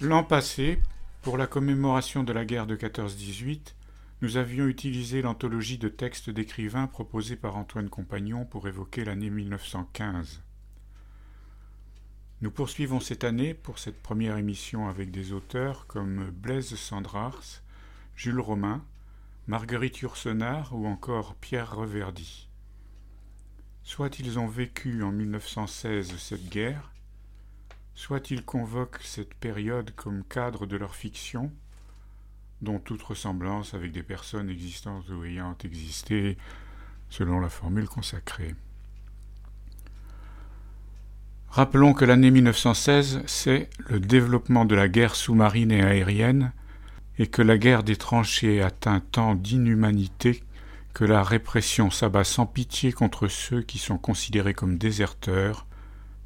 L'an 0.00 0.22
passé, 0.22 0.80
pour 1.22 1.36
la 1.36 1.48
commémoration 1.48 2.22
de 2.22 2.32
la 2.32 2.44
guerre 2.44 2.68
de 2.68 2.76
14-18, 2.76 3.74
nous 4.22 4.36
avions 4.36 4.68
utilisé 4.68 5.22
l'anthologie 5.22 5.76
de 5.76 5.88
textes 5.88 6.30
d'écrivains 6.30 6.86
proposée 6.86 7.34
par 7.34 7.56
Antoine 7.56 7.88
Compagnon 7.88 8.44
pour 8.44 8.68
évoquer 8.68 9.04
l'année 9.04 9.28
1915. 9.28 10.40
Nous 12.42 12.50
poursuivons 12.52 13.00
cette 13.00 13.24
année 13.24 13.54
pour 13.54 13.80
cette 13.80 14.00
première 14.00 14.36
émission 14.36 14.88
avec 14.88 15.10
des 15.10 15.32
auteurs 15.32 15.88
comme 15.88 16.30
Blaise 16.30 16.76
Sandrars, 16.76 17.42
Jules 18.14 18.38
Romain, 18.38 18.84
Marguerite 19.48 19.98
Yourcenar 19.98 20.76
ou 20.76 20.86
encore 20.86 21.34
Pierre 21.34 21.74
Reverdy. 21.74 22.48
Soit 23.82 24.20
ils 24.20 24.38
ont 24.38 24.46
vécu 24.46 25.02
en 25.02 25.10
1916 25.10 26.16
cette 26.18 26.48
guerre, 26.48 26.92
soit 27.98 28.30
ils 28.30 28.44
convoquent 28.44 29.00
cette 29.02 29.34
période 29.34 29.90
comme 29.96 30.22
cadre 30.22 30.66
de 30.66 30.76
leur 30.76 30.94
fiction, 30.94 31.50
dont 32.62 32.78
toute 32.78 33.02
ressemblance 33.02 33.74
avec 33.74 33.90
des 33.90 34.04
personnes 34.04 34.48
existantes 34.48 35.08
ou 35.08 35.24
ayant 35.24 35.56
existé 35.64 36.38
selon 37.10 37.40
la 37.40 37.48
formule 37.48 37.88
consacrée. 37.88 38.54
Rappelons 41.48 41.92
que 41.92 42.04
l'année 42.04 42.30
1916, 42.30 43.22
c'est 43.26 43.68
le 43.88 43.98
développement 43.98 44.64
de 44.64 44.76
la 44.76 44.88
guerre 44.88 45.16
sous-marine 45.16 45.72
et 45.72 45.82
aérienne, 45.82 46.52
et 47.18 47.26
que 47.26 47.42
la 47.42 47.58
guerre 47.58 47.82
des 47.82 47.96
tranchées 47.96 48.62
atteint 48.62 49.00
tant 49.00 49.34
d'inhumanité 49.34 50.44
que 50.94 51.04
la 51.04 51.24
répression 51.24 51.90
s'abat 51.90 52.22
sans 52.22 52.46
pitié 52.46 52.92
contre 52.92 53.26
ceux 53.26 53.62
qui 53.62 53.78
sont 53.78 53.98
considérés 53.98 54.54
comme 54.54 54.78
déserteurs, 54.78 55.66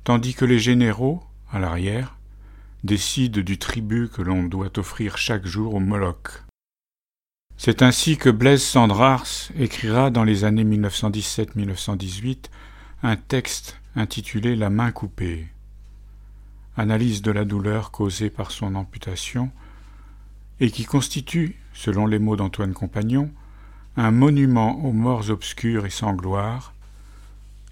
tandis 0.05 0.35
que 0.35 0.45
les 0.45 0.59
généraux, 0.59 1.25
à 1.53 1.59
l'arrière, 1.59 2.17
décide 2.83 3.39
du 3.39 3.59
tribut 3.59 4.09
que 4.09 4.23
l'on 4.23 4.43
doit 4.45 4.79
offrir 4.79 5.19
chaque 5.19 5.47
jour 5.47 5.75
au 5.75 5.81
Moloch. 5.81 6.43
C'est 7.57 7.83
ainsi 7.83 8.17
que 8.17 8.31
Blaise 8.31 8.63
Sandrars 8.63 9.27
écrira 9.57 10.11
dans 10.11 10.25
les 10.25 10.45
années 10.45 10.65
1917-1918 10.65 12.47
un 13.05 13.17
texte 13.17 13.79
intitulé 13.95 14.57
La 14.57 14.71
main 14.71 14.91
coupée. 14.91 15.47
Analyse 16.77 17.23
de 17.23 17.31
la 17.31 17.45
douleur 17.45 17.91
causée 17.91 18.31
par 18.31 18.51
son 18.51 18.75
amputation 18.75 19.51
et 20.59 20.71
qui 20.71 20.85
constitue, 20.85 21.57
selon 21.75 22.07
les 22.07 22.19
mots 22.19 22.37
d'Antoine 22.37 22.73
Compagnon, 22.73 23.31
un 23.97 24.11
monument 24.11 24.85
aux 24.85 24.93
morts 24.93 25.31
obscures 25.31 25.85
et 25.85 25.91
sans 25.91 26.15
gloire, 26.15 26.73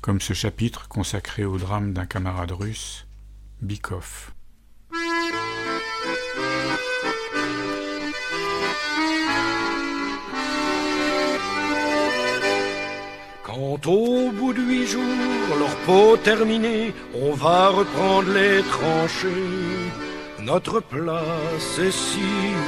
comme 0.02 0.20
ce 0.20 0.34
chapitre 0.34 0.88
consacré 0.88 1.44
au 1.44 1.56
drame 1.56 1.92
d'un 1.92 2.06
camarade 2.06 2.52
russe, 2.52 3.06
Bikov. 3.62 4.32
Quand 13.44 13.86
au 13.86 14.30
bout 14.32 14.52
de 14.54 14.62
huit 14.62 14.86
jours, 14.86 15.02
leur 15.58 15.76
peau 15.86 16.16
terminée, 16.16 16.94
on 17.14 17.32
va 17.34 17.68
reprendre 17.68 18.32
les 18.32 18.62
tranchées. 18.62 19.28
Notre 20.40 20.80
place 20.80 21.78
est 21.78 21.90
si 21.90 22.20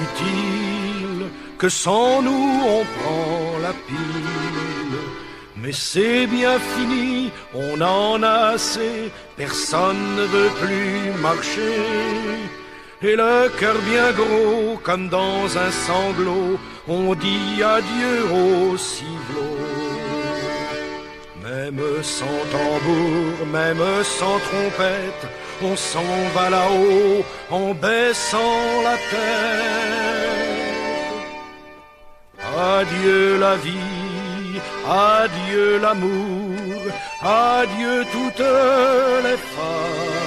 utile 0.07 1.31
que 1.57 1.69
sans 1.69 2.21
nous 2.21 2.49
on 2.67 2.85
prend 2.85 3.59
la 3.63 3.73
pile. 3.87 4.53
Mais 5.63 5.73
c'est 5.73 6.27
bien 6.27 6.59
fini, 6.59 7.31
on 7.55 7.81
en 7.81 8.21
a 8.25 8.55
assez, 8.55 9.13
personne 9.37 10.17
ne 10.17 10.25
veut 10.25 10.51
plus 10.61 11.21
marcher. 11.21 11.79
Et 13.01 13.15
le 13.15 13.49
cœur 13.61 13.77
bien 13.91 14.11
gros, 14.11 14.77
comme 14.83 15.09
dans 15.09 15.47
un 15.57 15.71
sanglot, 15.71 16.59
on 16.89 17.15
dit 17.15 17.63
adieu 17.63 18.17
au 18.41 18.77
ciblot. 18.77 19.59
Même 21.45 22.03
sans 22.03 22.41
tambour, 22.51 23.47
même 23.53 23.85
sans 24.03 24.39
trompette, 24.49 25.25
on 25.63 25.77
s'en 25.77 26.13
va 26.35 26.51
là-haut 26.51 27.25
en 27.51 27.73
baissant 27.75 28.83
la 28.83 28.97
tête. 29.13 30.03
Adieu 32.57 33.39
la 33.39 33.55
vie 33.57 33.92
Adieu 34.87 35.79
l'amour, 35.79 36.81
adieu 37.23 38.05
toutes 38.13 38.49
les 39.27 39.39
femmes. 39.55 40.23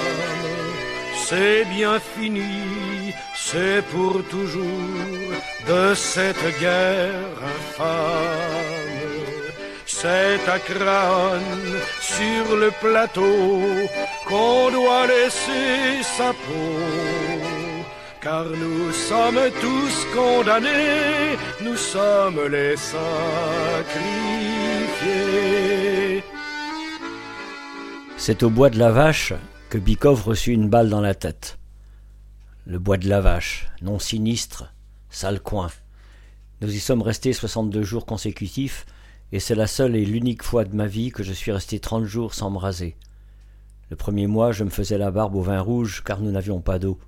C'est 1.28 1.66
bien 1.66 2.00
fini, 2.00 3.14
c'est 3.36 3.84
pour 3.92 4.24
toujours 4.30 5.32
de 5.68 5.94
cette 5.96 6.60
guerre 6.60 7.36
infâme. 7.54 8.76
c'est 9.86 10.48
à 10.56 10.60
Craonne, 10.60 11.80
sur 12.02 12.56
le 12.56 12.70
plateau, 12.84 13.60
qu'on 14.28 14.70
doit 14.72 15.08
laisser 15.08 16.04
sa 16.18 16.30
peau. 16.44 17.55
Car 18.26 18.46
nous 18.46 18.92
sommes 18.92 19.52
tous 19.62 20.06
condamnés, 20.16 21.38
nous 21.64 21.76
sommes 21.76 22.42
les 22.50 22.76
sacrifiés. 22.76 23.04
C'est 28.18 28.42
au 28.42 28.50
bois 28.50 28.72
de 28.72 28.80
la 28.80 28.90
vache 28.90 29.34
que 29.70 29.78
Bikov 29.78 30.24
reçut 30.24 30.54
une 30.54 30.70
balle 30.70 30.90
dans 30.90 31.02
la 31.02 31.14
tête. 31.14 31.60
Le 32.66 32.80
bois 32.80 32.98
de 32.98 33.08
la 33.08 33.22
vache, 33.22 33.68
non 33.84 34.00
sinistre, 34.00 34.74
sale 35.12 35.40
coin. 35.40 35.70
Nous 36.62 36.74
y 36.74 36.80
sommes 36.80 37.04
restés 37.04 37.32
62 37.32 37.84
jours 37.84 38.08
consécutifs, 38.08 38.88
et 39.34 39.40
c'est 39.40 39.54
la 39.54 39.68
seule 39.68 39.96
et 39.96 40.04
l'unique 40.04 40.42
fois 40.42 40.66
de 40.66 40.76
ma 40.76 40.88
vie 40.88 41.12
que 41.12 41.22
je 41.22 41.32
suis 41.32 41.52
resté 41.52 41.78
30 41.78 42.06
jours 42.06 42.34
sans 42.34 42.50
me 42.50 42.58
raser. 42.58 42.96
Le 43.92 43.96
premier 43.96 44.26
mois, 44.26 44.52
je 44.52 44.64
me 44.64 44.72
faisais 44.72 44.98
la 44.98 45.12
barbe 45.12 45.36
au 45.36 45.44
vin 45.44 45.62
rouge 45.62 46.02
car 46.04 46.22
nous 46.22 46.32
n'avions 46.32 46.60
pas 46.60 46.80
d'eau. 46.80 47.00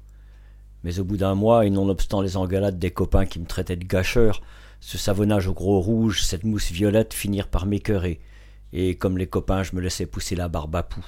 Mais 0.83 0.99
au 0.99 1.03
bout 1.03 1.17
d'un 1.17 1.35
mois, 1.35 1.65
et 1.65 1.69
nonobstant 1.69 2.21
les 2.21 2.37
engueulades 2.37 2.79
des 2.79 2.91
copains 2.91 3.25
qui 3.25 3.39
me 3.39 3.45
traitaient 3.45 3.75
de 3.75 3.85
gâcheur, 3.85 4.41
ce 4.79 4.97
savonnage 4.97 5.47
au 5.47 5.53
gros 5.53 5.79
rouge, 5.79 6.23
cette 6.23 6.43
mousse 6.43 6.71
violette 6.71 7.13
finirent 7.13 7.47
par 7.47 7.65
m'écœurer, 7.65 8.19
et 8.73 8.95
comme 8.95 9.17
les 9.17 9.27
copains, 9.27 9.63
je 9.63 9.75
me 9.75 9.81
laissais 9.81 10.05
pousser 10.05 10.35
la 10.35 10.47
barbe 10.47 10.75
à 10.75 10.83
poux. 10.83 11.05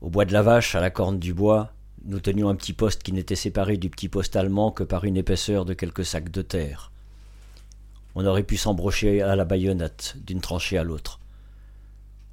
Au 0.00 0.10
bois 0.10 0.26
de 0.26 0.32
la 0.32 0.42
vache, 0.42 0.74
à 0.74 0.80
la 0.80 0.90
corne 0.90 1.18
du 1.18 1.32
bois, 1.32 1.72
nous 2.04 2.20
tenions 2.20 2.50
un 2.50 2.54
petit 2.54 2.74
poste 2.74 3.02
qui 3.02 3.12
n'était 3.12 3.34
séparé 3.34 3.78
du 3.78 3.88
petit 3.88 4.10
poste 4.10 4.36
allemand 4.36 4.70
que 4.70 4.84
par 4.84 5.04
une 5.04 5.16
épaisseur 5.16 5.64
de 5.64 5.72
quelques 5.72 6.04
sacs 6.04 6.30
de 6.30 6.42
terre. 6.42 6.92
On 8.14 8.26
aurait 8.26 8.42
pu 8.42 8.58
s'embrocher 8.58 9.22
à 9.22 9.34
la 9.34 9.46
baïonnette 9.46 10.16
d'une 10.24 10.42
tranchée 10.42 10.76
à 10.76 10.84
l'autre. 10.84 11.20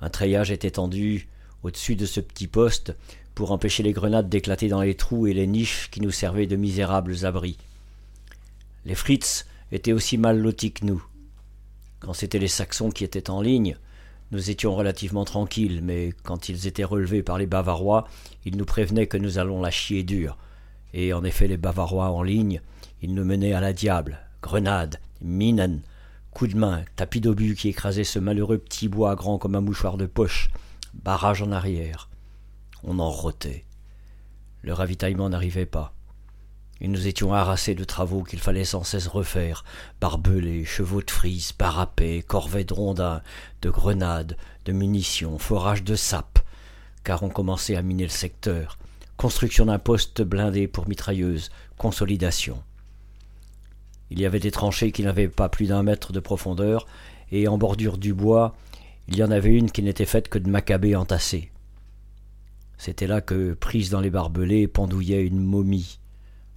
Un 0.01 0.09
treillage 0.09 0.51
était 0.51 0.71
tendu 0.71 1.29
au-dessus 1.63 1.95
de 1.95 2.05
ce 2.05 2.19
petit 2.19 2.47
poste 2.47 2.95
pour 3.35 3.51
empêcher 3.51 3.83
les 3.83 3.93
grenades 3.93 4.29
d'éclater 4.29 4.67
dans 4.67 4.81
les 4.81 4.95
trous 4.95 5.27
et 5.27 5.33
les 5.33 5.47
niches 5.47 5.89
qui 5.91 6.01
nous 6.01 6.11
servaient 6.11 6.47
de 6.47 6.55
misérables 6.55 7.25
abris. 7.25 7.57
Les 8.85 8.95
Fritz 8.95 9.45
étaient 9.71 9.93
aussi 9.93 10.17
mal 10.17 10.39
lotis 10.39 10.73
que 10.73 10.85
nous. 10.85 11.03
Quand 11.99 12.13
c'étaient 12.13 12.39
les 12.39 12.47
Saxons 12.47 12.89
qui 12.89 13.03
étaient 13.03 13.29
en 13.29 13.41
ligne, 13.41 13.77
nous 14.31 14.49
étions 14.49 14.73
relativement 14.75 15.25
tranquilles, 15.25 15.81
mais 15.83 16.13
quand 16.23 16.49
ils 16.49 16.65
étaient 16.65 16.83
relevés 16.83 17.21
par 17.21 17.37
les 17.37 17.45
Bavarois, 17.45 18.07
ils 18.45 18.57
nous 18.57 18.65
prévenaient 18.65 19.07
que 19.07 19.17
nous 19.17 19.37
allons 19.37 19.61
la 19.61 19.71
chier 19.71 20.03
dure. 20.03 20.37
Et 20.93 21.13
en 21.13 21.23
effet, 21.23 21.47
les 21.47 21.57
Bavarois 21.57 22.09
en 22.09 22.23
ligne, 22.23 22.61
ils 23.01 23.13
nous 23.13 23.25
menaient 23.25 23.53
à 23.53 23.61
la 23.61 23.73
diable. 23.73 24.19
Grenades, 24.41 24.99
minen, 25.21 25.81
coups 26.31 26.53
de 26.53 26.57
main, 26.57 26.83
tapis 26.95 27.21
d'obus 27.21 27.55
qui 27.55 27.69
écrasaient 27.69 28.03
ce 28.03 28.19
malheureux 28.19 28.57
petit 28.57 28.87
bois 28.87 29.15
grand 29.15 29.37
comme 29.37 29.55
un 29.55 29.61
mouchoir 29.61 29.97
de 29.97 30.05
poche, 30.05 30.49
barrage 30.93 31.41
en 31.41 31.51
arrière. 31.51 32.09
On 32.83 32.99
en 32.99 33.09
rotait. 33.09 33.65
Le 34.61 34.73
ravitaillement 34.73 35.29
n'arrivait 35.29 35.65
pas 35.65 35.93
et 36.81 36.87
nous 36.87 37.07
étions 37.07 37.31
harassés 37.31 37.75
de 37.75 37.83
travaux 37.83 38.23
qu'il 38.23 38.39
fallait 38.39 38.65
sans 38.65 38.83
cesse 38.83 39.07
refaire, 39.07 39.63
barbelés, 40.01 40.65
chevaux 40.65 41.03
de 41.03 41.11
frise, 41.11 41.51
parapets, 41.51 42.23
corvées 42.27 42.63
de 42.63 42.73
rondins, 42.73 43.21
de 43.61 43.69
grenades, 43.69 44.35
de 44.65 44.71
munitions, 44.71 45.37
forages 45.37 45.83
de 45.83 45.95
sapes, 45.95 46.39
car 47.03 47.21
on 47.21 47.29
commençait 47.29 47.75
à 47.75 47.83
miner 47.83 48.05
le 48.05 48.09
secteur, 48.09 48.79
construction 49.15 49.67
d'un 49.67 49.77
poste 49.77 50.23
blindé 50.23 50.67
pour 50.67 50.89
mitrailleuses, 50.89 51.51
consolidation. 51.77 52.63
Il 54.09 54.19
y 54.19 54.25
avait 54.25 54.39
des 54.39 54.51
tranchées 54.51 54.91
qui 54.91 55.03
n'avaient 55.03 55.27
pas 55.27 55.49
plus 55.49 55.67
d'un 55.67 55.83
mètre 55.83 56.11
de 56.11 56.19
profondeur, 56.19 56.87
et 57.31 57.47
en 57.47 57.59
bordure 57.59 57.99
du 57.99 58.15
bois, 58.15 58.55
il 59.07 59.17
y 59.17 59.23
en 59.23 59.29
avait 59.29 59.53
une 59.53 59.69
qui 59.69 59.83
n'était 59.83 60.05
faite 60.05 60.29
que 60.29 60.39
de 60.39 60.49
macabées 60.49 60.95
entassés. 60.95 61.51
C'était 62.81 63.05
là 63.05 63.21
que, 63.21 63.53
prise 63.53 63.91
dans 63.91 64.01
les 64.01 64.09
barbelés, 64.09 64.67
pendouillait 64.67 65.23
une 65.23 65.39
momie, 65.39 65.99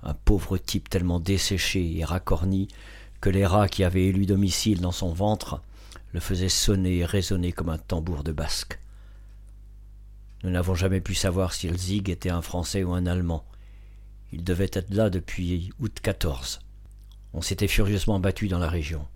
un 0.03 0.15
pauvre 0.15 0.57
type 0.57 0.89
tellement 0.89 1.21
desséché 1.21 1.99
et 1.99 2.03
racorni 2.03 2.69
que 3.21 3.29
les 3.29 3.45
rats 3.45 3.69
qui 3.69 3.85
avaient 3.85 4.07
élu 4.07 4.25
domicile 4.25 4.81
dans 4.81 4.91
son 4.91 5.13
ventre 5.13 5.61
le 6.15 6.21
faisaient 6.21 6.49
sonner 6.49 6.97
et 6.97 7.05
résonner 7.05 7.53
comme 7.53 7.69
un 7.69 7.77
tambour 7.77 8.25
de 8.25 8.33
basque. 8.33 8.81
Nous 10.45 10.51
n'avons 10.51 10.75
jamais 10.75 11.03
pu 11.03 11.15
savoir 11.15 11.53
si 11.53 11.69
le 11.69 11.77
Zig 11.77 12.09
était 12.09 12.31
un 12.31 12.41
Français 12.41 12.85
ou 12.85 12.95
un 12.95 13.05
Allemand. 13.05 13.45
Il 14.33 14.45
devait 14.45 14.71
être 14.73 14.95
là 14.95 15.11
depuis 15.11 15.73
août 15.79 15.99
14. 16.03 16.61
On 17.35 17.43
s'était 17.43 17.69
furieusement 17.69 18.19
battu 18.19 18.49
dans 18.49 18.59
la 18.59 18.71
région. 18.71 19.07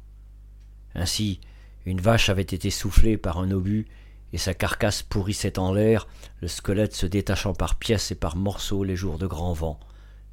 Ainsi, 0.94 1.40
une 1.86 2.02
vache 2.02 2.28
avait 2.28 2.42
été 2.42 2.68
soufflée 2.68 3.16
par 3.16 3.38
un 3.38 3.50
obus 3.50 3.86
et 4.32 4.38
sa 4.38 4.54
carcasse 4.54 5.02
pourrissait 5.02 5.58
en 5.58 5.72
l'air, 5.72 6.06
le 6.40 6.48
squelette 6.48 6.94
se 6.94 7.06
détachant 7.06 7.54
par 7.54 7.76
pièces 7.76 8.10
et 8.10 8.14
par 8.14 8.36
morceaux 8.36 8.84
les 8.84 8.96
jours 8.96 9.18
de 9.18 9.26
grand 9.26 9.52
vent 9.52 9.80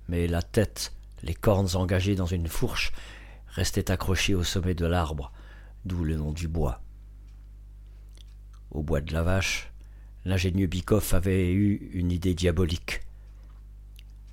mais 0.07 0.27
la 0.27 0.41
tête, 0.41 0.93
les 1.23 1.33
cornes 1.33 1.75
engagées 1.75 2.15
dans 2.15 2.25
une 2.25 2.47
fourche, 2.47 2.91
restaient 3.47 3.91
accrochées 3.91 4.35
au 4.35 4.43
sommet 4.43 4.75
de 4.75 4.85
l'arbre, 4.85 5.31
d'où 5.85 6.03
le 6.03 6.15
nom 6.15 6.31
du 6.31 6.47
bois. 6.47 6.81
Au 8.71 8.83
bois 8.83 9.01
de 9.01 9.13
la 9.13 9.23
vache, 9.23 9.71
l'ingénieux 10.25 10.67
Bikoff 10.67 11.13
avait 11.13 11.51
eu 11.51 11.89
une 11.93 12.11
idée 12.11 12.33
diabolique. 12.33 13.01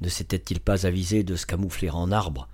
Ne 0.01 0.09
s'était-il 0.09 0.61
pas 0.61 0.87
avisé 0.87 1.23
de 1.23 1.37
se 1.37 1.47
camoufler 1.47 1.91
en 1.91 2.11
arbre, 2.11 2.49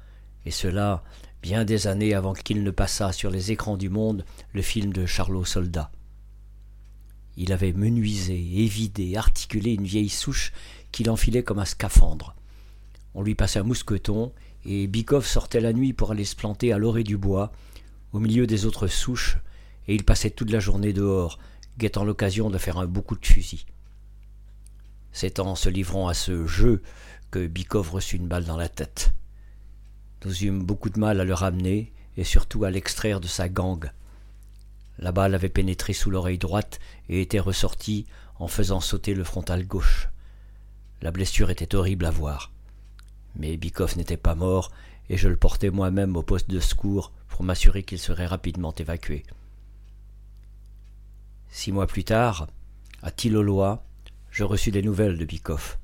et 0.44 0.50
cela 0.50 1.02
bien 1.40 1.64
des 1.64 1.86
années 1.86 2.14
avant 2.14 2.34
qu'il 2.34 2.62
ne 2.62 2.70
passât 2.70 3.12
sur 3.12 3.30
les 3.30 3.52
écrans 3.52 3.76
du 3.76 3.88
monde 3.88 4.24
le 4.52 4.62
film 4.62 4.92
de 4.92 5.06
Charlot 5.06 5.44
Soldat. 5.44 5.90
Il 7.40 7.52
avait 7.52 7.72
menuisé, 7.72 8.34
évidé, 8.34 9.16
articulé 9.16 9.74
une 9.74 9.84
vieille 9.84 10.08
souche 10.08 10.52
qu'il 10.90 11.08
enfilait 11.08 11.44
comme 11.44 11.60
un 11.60 11.64
scaphandre. 11.64 12.34
On 13.14 13.22
lui 13.22 13.36
passait 13.36 13.60
un 13.60 13.62
mousqueton, 13.62 14.32
et 14.64 14.88
Bikov 14.88 15.24
sortait 15.24 15.60
la 15.60 15.72
nuit 15.72 15.92
pour 15.92 16.10
aller 16.10 16.24
se 16.24 16.34
planter 16.34 16.72
à 16.72 16.78
l'orée 16.78 17.04
du 17.04 17.16
bois, 17.16 17.52
au 18.12 18.18
milieu 18.18 18.48
des 18.48 18.66
autres 18.66 18.88
souches, 18.88 19.38
et 19.86 19.94
il 19.94 20.02
passait 20.02 20.30
toute 20.30 20.50
la 20.50 20.58
journée 20.58 20.92
dehors, 20.92 21.38
guettant 21.78 22.04
l'occasion 22.04 22.50
de 22.50 22.58
faire 22.58 22.76
un 22.76 22.86
beau 22.86 23.02
coup 23.02 23.14
de 23.14 23.24
fusil. 23.24 23.66
C'est 25.12 25.38
en 25.38 25.54
se 25.54 25.68
livrant 25.68 26.08
à 26.08 26.14
ce 26.14 26.44
jeu 26.44 26.82
que 27.30 27.46
Bikov 27.46 27.92
reçut 27.92 28.16
une 28.16 28.26
balle 28.26 28.46
dans 28.46 28.56
la 28.56 28.68
tête. 28.68 29.12
Nous 30.24 30.42
eûmes 30.42 30.64
beaucoup 30.64 30.90
de 30.90 30.98
mal 30.98 31.20
à 31.20 31.24
le 31.24 31.34
ramener, 31.34 31.92
et 32.16 32.24
surtout 32.24 32.64
à 32.64 32.72
l'extraire 32.72 33.20
de 33.20 33.28
sa 33.28 33.48
gangue. 33.48 33.92
La 34.98 35.12
balle 35.12 35.34
avait 35.34 35.48
pénétré 35.48 35.92
sous 35.92 36.10
l'oreille 36.10 36.38
droite 36.38 36.80
et 37.08 37.20
était 37.20 37.38
ressortie 37.38 38.06
en 38.38 38.48
faisant 38.48 38.80
sauter 38.80 39.14
le 39.14 39.24
frontal 39.24 39.66
gauche. 39.66 40.08
La 41.02 41.12
blessure 41.12 41.50
était 41.50 41.74
horrible 41.74 42.06
à 42.06 42.10
voir. 42.10 42.50
Mais 43.36 43.56
Bikoff 43.56 43.96
n'était 43.96 44.16
pas 44.16 44.34
mort, 44.34 44.72
et 45.08 45.16
je 45.16 45.28
le 45.28 45.36
portais 45.36 45.70
moi-même 45.70 46.16
au 46.16 46.22
poste 46.22 46.50
de 46.50 46.60
secours 46.60 47.12
pour 47.28 47.44
m'assurer 47.44 47.84
qu'il 47.84 47.98
serait 47.98 48.26
rapidement 48.26 48.74
évacué. 48.74 49.22
Six 51.50 51.72
mois 51.72 51.86
plus 51.86 52.04
tard, 52.04 52.48
à 53.02 53.10
Tillolois, 53.10 53.84
je 54.30 54.44
reçus 54.44 54.72
des 54.72 54.82
nouvelles 54.82 55.16
de 55.16 55.24
Bikoff. 55.24 55.78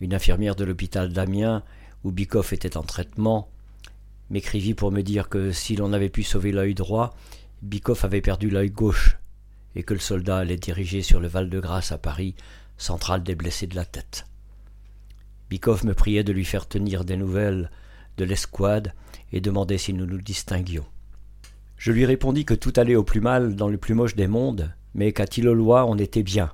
Une 0.00 0.14
infirmière 0.14 0.54
de 0.54 0.64
l'hôpital 0.64 1.12
d'Amiens, 1.12 1.64
où 2.04 2.12
Bikoff 2.12 2.52
était 2.52 2.76
en 2.76 2.82
traitement, 2.82 3.50
m'écrivit 4.30 4.74
pour 4.74 4.92
me 4.92 5.02
dire 5.02 5.28
que 5.28 5.50
si 5.50 5.74
l'on 5.74 5.92
avait 5.92 6.08
pu 6.08 6.22
sauver 6.22 6.52
l'œil 6.52 6.74
droit, 6.74 7.14
Bikoff 7.62 8.04
avait 8.04 8.20
perdu 8.20 8.50
l'œil 8.50 8.70
gauche, 8.70 9.18
et 9.74 9.82
que 9.82 9.94
le 9.94 10.00
soldat 10.00 10.38
allait 10.38 10.56
diriger 10.56 11.02
sur 11.02 11.18
le 11.18 11.28
Val-de-Grâce 11.28 11.90
à 11.90 11.98
Paris, 11.98 12.34
centrale 12.76 13.24
des 13.24 13.34
blessés 13.34 13.66
de 13.66 13.74
la 13.74 13.84
tête. 13.84 14.26
Bikoff 15.50 15.82
me 15.82 15.94
priait 15.94 16.24
de 16.24 16.32
lui 16.32 16.44
faire 16.44 16.68
tenir 16.68 17.04
des 17.04 17.16
nouvelles 17.16 17.70
de 18.16 18.24
l'escouade 18.24 18.92
et 19.32 19.40
demandait 19.40 19.78
si 19.78 19.92
nous 19.92 20.06
nous 20.06 20.20
distinguions. 20.20 20.86
Je 21.76 21.92
lui 21.92 22.04
répondis 22.06 22.44
que 22.44 22.54
tout 22.54 22.72
allait 22.76 22.96
au 22.96 23.04
plus 23.04 23.20
mal 23.20 23.56
dans 23.56 23.68
le 23.68 23.78
plus 23.78 23.94
moche 23.94 24.16
des 24.16 24.26
mondes, 24.26 24.72
mais 24.94 25.12
qu'à 25.12 25.26
Tillolois 25.26 25.84
on 25.86 25.98
était 25.98 26.22
bien, 26.22 26.52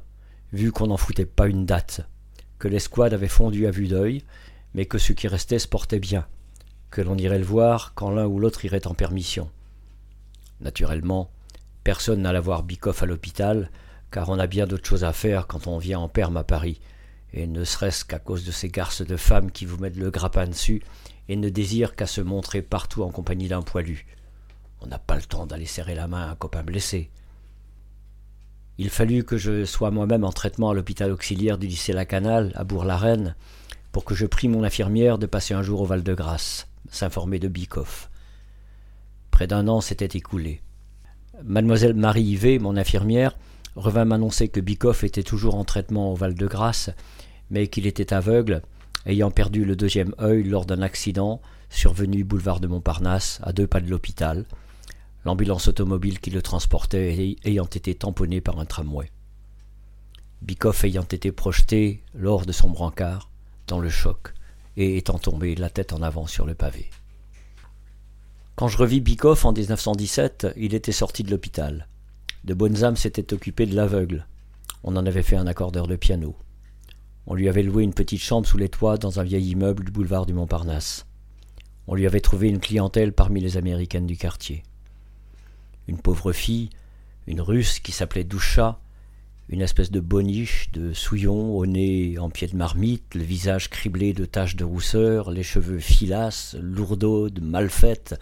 vu 0.52 0.73
qu'on 0.73 0.87
n'en 0.87 0.96
foutait 0.96 1.26
pas 1.26 1.49
une 1.49 1.66
date, 1.66 2.06
que 2.58 2.68
l'escouade 2.68 3.14
avait 3.14 3.28
fondu 3.28 3.66
à 3.66 3.70
vue 3.70 3.88
d'œil, 3.88 4.23
mais 4.75 4.87
que 4.87 4.99
ce 4.99 5.12
qui 5.12 5.28
restait 5.28 5.58
se 5.58 5.68
portait 5.68 6.00
bien, 6.00 6.26
que 6.90 7.02
l'on 7.02 7.16
irait 7.16 7.38
le 7.38 7.44
voir 7.44 7.92
quand 7.94 8.11
l'un 8.11 8.26
ou 8.26 8.38
l'autre 8.38 8.64
irait 8.64 8.87
en 8.87 8.94
permission. 8.94 9.50
Naturellement, 10.64 11.30
personne 11.85 12.23
n'alla 12.23 12.40
voir 12.40 12.62
Bikoff 12.62 13.02
à 13.02 13.06
l'hôpital, 13.06 13.71
car 14.11 14.30
on 14.30 14.38
a 14.38 14.47
bien 14.47 14.66
d'autres 14.66 14.88
choses 14.88 15.04
à 15.04 15.12
faire 15.12 15.47
quand 15.47 15.66
on 15.66 15.78
vient 15.78 16.00
en 16.00 16.09
perme 16.09 16.38
à 16.38 16.44
Paris, 16.44 16.80
et 17.35 17.47
ne 17.47 17.64
serait-ce 17.64 18.04
qu'à 18.04 18.18
cause 18.18 18.44
de 18.44 18.50
ces 18.50 18.71
garces 18.71 19.06
de 19.06 19.16
femmes 19.16 19.50
qui 19.50 19.66
vous 19.66 19.76
mettent 19.76 19.97
le 19.97 20.11
grappin 20.11 20.47
dessus 20.47 20.83
et 21.28 21.37
ne 21.37 21.49
désirent 21.49 21.94
qu'à 21.94 22.06
se 22.06 22.21
montrer 22.21 22.62
partout 22.62 23.02
en 23.02 23.11
compagnie 23.11 23.49
d'un 23.49 23.62
poilu. 23.62 24.06
On 24.80 24.87
n'a 24.87 24.99
pas 24.99 25.16
le 25.16 25.23
temps 25.23 25.47
d'aller 25.47 25.66
serrer 25.66 25.94
la 25.94 26.09
main 26.09 26.28
à 26.28 26.30
un 26.30 26.35
copain 26.35 26.62
blessé. 26.62 27.11
Il 28.78 28.88
fallut 28.88 29.25
que 29.25 29.37
je 29.37 29.64
sois 29.64 29.90
moi-même 29.90 30.25
en 30.25 30.33
traitement 30.33 30.71
à 30.71 30.75
l'hôpital 30.75 31.12
auxiliaire 31.12 31.59
du 31.59 31.66
lycée 31.66 31.92
Lacanal, 31.92 32.52
à 32.54 32.64
Bourg-la-Reine, 32.64 33.37
pour 33.92 34.04
que 34.04 34.14
je 34.14 34.26
prie 34.26 34.49
mon 34.49 34.64
infirmière 34.64 35.18
de 35.18 35.26
passer 35.26 35.54
un 35.54 35.62
jour 35.62 35.80
au 35.80 35.85
Val-de-Grâce, 35.85 36.68
s'informer 36.90 37.38
de 37.38 37.49
Bikoff. 37.49 38.11
Près 39.35 39.49
d'un 39.49 39.67
an 39.67 39.81
s'était 39.81 40.17
écoulé. 40.17 40.61
Mademoiselle 41.43 41.95
Marie 41.95 42.23
Yvet, 42.23 42.61
mon 42.61 42.76
infirmière, 42.76 43.37
revint 43.75 44.05
m'annoncer 44.05 44.47
que 44.47 44.61
Bikoff 44.61 45.03
était 45.03 45.25
toujours 45.25 45.57
en 45.57 45.64
traitement 45.64 46.12
au 46.12 46.14
Val-de-Grâce, 46.14 46.91
mais 47.50 47.67
qu'il 47.67 47.88
était 47.88 48.14
aveugle, 48.14 48.62
ayant 49.07 49.33
perdu 49.33 49.64
le 49.64 49.75
deuxième 49.75 50.14
œil 50.21 50.45
lors 50.45 50.67
d'un 50.67 50.83
accident 50.83 51.41
survenu 51.69 52.23
boulevard 52.23 52.61
de 52.61 52.69
Montparnasse, 52.69 53.41
à 53.43 53.53
deux 53.53 53.67
pas 53.67 53.81
de 53.81 53.91
l'hôpital, 53.91 54.45
l'ambulance 55.25 55.67
automobile 55.67 56.21
qui 56.21 56.31
le 56.31 56.41
transportait 56.41 57.37
ayant 57.43 57.64
été 57.64 57.93
tamponnée 57.93 58.41
par 58.41 58.61
un 58.61 58.67
tramway. 58.67 59.11
Bikoff 60.43 60.85
ayant 60.85 61.03
été 61.03 61.33
projeté 61.33 62.05
lors 62.14 62.47
de 62.47 62.53
son 62.53 62.71
brancard, 62.71 63.31
dans 63.67 63.81
le 63.81 63.91
choc, 63.91 64.33
et 64.76 64.97
étant 64.97 65.19
tombé 65.19 65.57
la 65.57 65.71
tête 65.71 65.93
en 65.93 66.03
avant 66.03 66.29
sur 66.29 66.47
le 66.47 66.55
pavé. 66.55 66.88
Quand 68.56 68.68
je 68.68 68.78
revis 68.78 69.00
Bikoff 69.00 69.44
en 69.44 69.52
1917, 69.52 70.46
il 70.56 70.75
était 70.75 70.92
sorti 70.92 71.25
de 71.25 71.30
l'hôpital. 71.32 71.88
De 72.44 72.54
bonnes 72.54 72.84
âmes 72.84 72.94
s'étaient 72.94 73.34
occupées 73.34 73.66
de 73.66 73.75
l'aveugle. 73.75 74.28
On 74.84 74.94
en 74.94 75.06
avait 75.06 75.25
fait 75.25 75.34
un 75.34 75.49
accordeur 75.49 75.88
de 75.88 75.96
piano. 75.96 76.37
On 77.26 77.34
lui 77.34 77.49
avait 77.49 77.64
loué 77.64 77.82
une 77.82 77.94
petite 77.94 78.20
chambre 78.20 78.46
sous 78.46 78.56
les 78.56 78.68
toits 78.68 78.96
dans 78.96 79.18
un 79.18 79.25
vieil 79.25 79.50
immeuble 79.50 79.84
du 79.84 79.90
boulevard 79.90 80.25
du 80.25 80.34
Montparnasse. 80.34 81.04
On 81.88 81.96
lui 81.96 82.06
avait 82.06 82.20
trouvé 82.20 82.49
une 82.49 82.61
clientèle 82.61 83.12
parmi 83.12 83.40
les 83.40 83.56
américaines 83.56 84.06
du 84.06 84.16
quartier. 84.16 84.62
Une 85.88 85.99
pauvre 85.99 86.32
fille, 86.32 86.70
une 87.26 87.40
russe 87.40 87.80
qui 87.80 87.90
s'appelait 87.90 88.23
Doucha, 88.23 88.78
une 89.49 89.62
espèce 89.62 89.90
de 89.90 90.00
boniche, 90.00 90.70
de 90.73 90.92
souillon, 90.92 91.56
au 91.56 91.66
nez 91.66 92.18
en 92.18 92.30
pied 92.30 92.46
de 92.46 92.56
marmite, 92.56 93.16
le 93.16 93.23
visage 93.23 93.68
criblé 93.68 94.12
de 94.12 94.25
taches 94.25 94.56
de 94.56 94.64
rousseur, 94.64 95.32
les 95.32 95.42
cheveux 95.42 95.80
filasses, 95.80 96.56
lourdaudes, 96.61 97.42
mal 97.42 97.68
faites, 97.68 98.14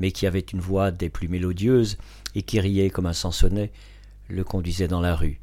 mais 0.00 0.12
qui 0.12 0.26
avait 0.26 0.40
une 0.40 0.60
voix 0.60 0.90
des 0.90 1.10
plus 1.10 1.28
mélodieuses 1.28 1.98
et 2.34 2.42
qui 2.42 2.58
riait 2.58 2.88
comme 2.88 3.04
un 3.04 3.12
sansonnet, 3.12 3.70
le 4.28 4.44
conduisait 4.44 4.88
dans 4.88 5.02
la 5.02 5.14
rue, 5.14 5.40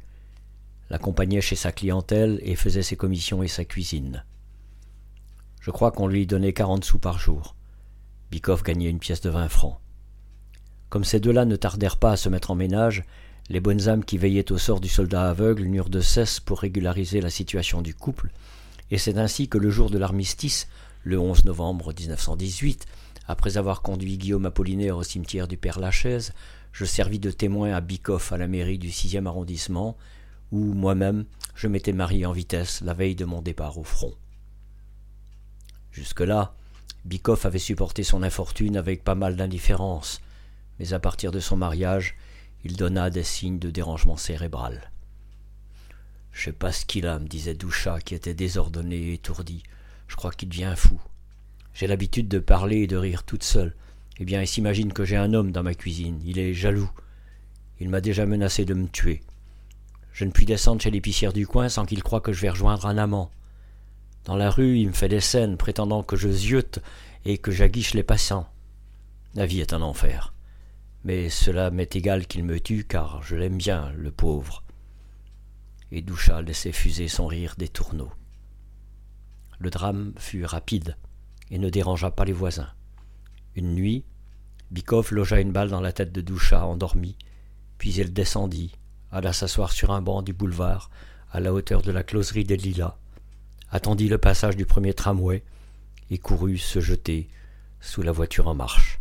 l'accompagnait 0.90 1.40
chez 1.40 1.54
sa 1.54 1.70
clientèle 1.70 2.40
et 2.42 2.56
faisait 2.56 2.82
ses 2.82 2.96
commissions 2.96 3.44
et 3.44 3.48
sa 3.48 3.64
cuisine. 3.64 4.24
Je 5.60 5.70
crois 5.70 5.92
qu'on 5.92 6.08
lui 6.08 6.26
donnait 6.26 6.52
quarante 6.52 6.84
sous 6.84 6.98
par 6.98 7.20
jour. 7.20 7.54
Bikoff 8.32 8.64
gagnait 8.64 8.90
une 8.90 8.98
pièce 8.98 9.20
de 9.20 9.30
vingt 9.30 9.48
francs. 9.48 9.78
Comme 10.88 11.04
ces 11.04 11.20
deux-là 11.20 11.44
ne 11.44 11.56
tardèrent 11.56 11.98
pas 11.98 12.12
à 12.12 12.16
se 12.16 12.28
mettre 12.28 12.50
en 12.50 12.56
ménage, 12.56 13.04
les 13.50 13.60
bonnes 13.60 13.88
âmes 13.88 14.04
qui 14.04 14.18
veillaient 14.18 14.50
au 14.50 14.58
sort 14.58 14.80
du 14.80 14.88
soldat 14.88 15.30
aveugle 15.30 15.66
n'eurent 15.66 15.88
de 15.88 16.00
cesse 16.00 16.40
pour 16.40 16.60
régulariser 16.60 17.20
la 17.20 17.30
situation 17.30 17.80
du 17.80 17.94
couple, 17.94 18.30
et 18.90 18.98
c'est 18.98 19.18
ainsi 19.18 19.48
que 19.48 19.58
le 19.58 19.70
jour 19.70 19.88
de 19.88 19.98
l'armistice, 19.98 20.66
le 21.04 21.18
11 21.18 21.44
novembre 21.44 21.92
1918, 21.96 22.86
après 23.28 23.58
avoir 23.58 23.82
conduit 23.82 24.16
Guillaume 24.16 24.46
Apollinaire 24.46 24.96
au 24.96 25.02
cimetière 25.02 25.46
du 25.46 25.58
Père 25.58 25.78
Lachaise, 25.78 26.32
je 26.72 26.86
servis 26.86 27.18
de 27.18 27.30
témoin 27.30 27.72
à 27.72 27.82
Bicoff 27.82 28.32
à 28.32 28.38
la 28.38 28.48
mairie 28.48 28.78
du 28.78 28.88
6e 28.88 29.26
arrondissement, 29.26 29.98
où 30.50 30.58
moi-même 30.58 31.26
je 31.54 31.68
m'étais 31.68 31.92
marié 31.92 32.24
en 32.24 32.32
vitesse 32.32 32.80
la 32.80 32.94
veille 32.94 33.14
de 33.14 33.26
mon 33.26 33.42
départ 33.42 33.76
au 33.76 33.84
front. 33.84 34.14
Jusque-là, 35.92 36.54
Bicoff 37.04 37.44
avait 37.44 37.58
supporté 37.58 38.02
son 38.02 38.22
infortune 38.22 38.78
avec 38.78 39.04
pas 39.04 39.14
mal 39.14 39.36
d'indifférence, 39.36 40.22
mais 40.78 40.94
à 40.94 40.98
partir 40.98 41.30
de 41.30 41.40
son 41.40 41.56
mariage, 41.56 42.16
il 42.64 42.76
donna 42.76 43.10
des 43.10 43.24
signes 43.24 43.58
de 43.58 43.70
dérangement 43.70 44.16
cérébral. 44.16 44.90
Je 46.32 46.44
sais 46.44 46.52
pas 46.52 46.72
ce 46.72 46.86
qu'il 46.86 47.06
a, 47.06 47.18
me 47.18 47.26
disait 47.26 47.54
Doucha, 47.54 48.00
qui 48.00 48.14
était 48.14 48.34
désordonné 48.34 48.96
et 48.96 49.14
étourdi. 49.14 49.64
Je 50.06 50.16
crois 50.16 50.30
qu'il 50.30 50.48
devient 50.48 50.74
fou. 50.76 50.98
J'ai 51.78 51.86
l'habitude 51.86 52.26
de 52.26 52.40
parler 52.40 52.78
et 52.78 52.86
de 52.88 52.96
rire 52.96 53.22
toute 53.22 53.44
seule. 53.44 53.76
Eh 54.18 54.24
bien, 54.24 54.42
il 54.42 54.48
s'imagine 54.48 54.92
que 54.92 55.04
j'ai 55.04 55.14
un 55.14 55.32
homme 55.32 55.52
dans 55.52 55.62
ma 55.62 55.74
cuisine. 55.74 56.20
Il 56.24 56.40
est 56.40 56.52
jaloux. 56.52 56.90
Il 57.78 57.88
m'a 57.88 58.00
déjà 58.00 58.26
menacé 58.26 58.64
de 58.64 58.74
me 58.74 58.88
tuer. 58.88 59.20
Je 60.12 60.24
ne 60.24 60.32
puis 60.32 60.44
descendre 60.44 60.82
chez 60.82 60.90
l'épicière 60.90 61.32
du 61.32 61.46
coin 61.46 61.68
sans 61.68 61.86
qu'il 61.86 62.02
croie 62.02 62.20
que 62.20 62.32
je 62.32 62.40
vais 62.40 62.50
rejoindre 62.50 62.86
un 62.86 62.98
amant. 62.98 63.30
Dans 64.24 64.34
la 64.34 64.50
rue, 64.50 64.78
il 64.78 64.88
me 64.88 64.92
fait 64.92 65.08
des 65.08 65.20
scènes, 65.20 65.56
prétendant 65.56 66.02
que 66.02 66.16
je 66.16 66.28
ziote 66.28 66.80
et 67.24 67.38
que 67.38 67.52
j'aguiche 67.52 67.94
les 67.94 68.02
passants. 68.02 68.50
La 69.36 69.46
vie 69.46 69.60
est 69.60 69.72
un 69.72 69.82
enfer 69.82 70.32
mais 71.04 71.30
cela 71.30 71.70
m'est 71.70 71.96
égal 71.96 72.26
qu'il 72.26 72.44
me 72.44 72.60
tue, 72.60 72.84
car 72.84 73.22
je 73.22 73.36
l'aime 73.36 73.56
bien, 73.56 73.92
le 73.96 74.10
pauvre. 74.10 74.64
Et 75.90 76.02
Doucha 76.02 76.42
laissait 76.42 76.72
fuser 76.72 77.08
son 77.08 77.26
rire 77.26 77.54
des 77.56 77.68
tourneaux. 77.68 78.12
Le 79.58 79.70
drame 79.70 80.12
fut 80.18 80.44
rapide 80.44 80.96
et 81.50 81.58
ne 81.58 81.70
dérangea 81.70 82.10
pas 82.10 82.24
les 82.24 82.32
voisins. 82.32 82.70
Une 83.54 83.74
nuit, 83.74 84.04
Bikov 84.70 85.12
logea 85.12 85.40
une 85.40 85.52
balle 85.52 85.70
dans 85.70 85.80
la 85.80 85.92
tête 85.92 86.12
de 86.12 86.20
Doucha 86.20 86.64
endormi, 86.64 87.16
puis 87.78 87.92
il 87.94 88.12
descendit, 88.12 88.72
alla 89.10 89.32
s'asseoir 89.32 89.72
sur 89.72 89.90
un 89.90 90.02
banc 90.02 90.22
du 90.22 90.32
boulevard, 90.32 90.90
à 91.32 91.40
la 91.40 91.52
hauteur 91.52 91.82
de 91.82 91.92
la 91.92 92.02
closerie 92.02 92.44
des 92.44 92.56
Lilas, 92.56 92.96
attendit 93.70 94.08
le 94.08 94.18
passage 94.18 94.56
du 94.56 94.66
premier 94.66 94.94
tramway 94.94 95.42
et 96.10 96.18
courut 96.18 96.58
se 96.58 96.80
jeter 96.80 97.28
sous 97.80 98.02
la 98.02 98.12
voiture 98.12 98.48
en 98.48 98.54
marche. 98.54 99.00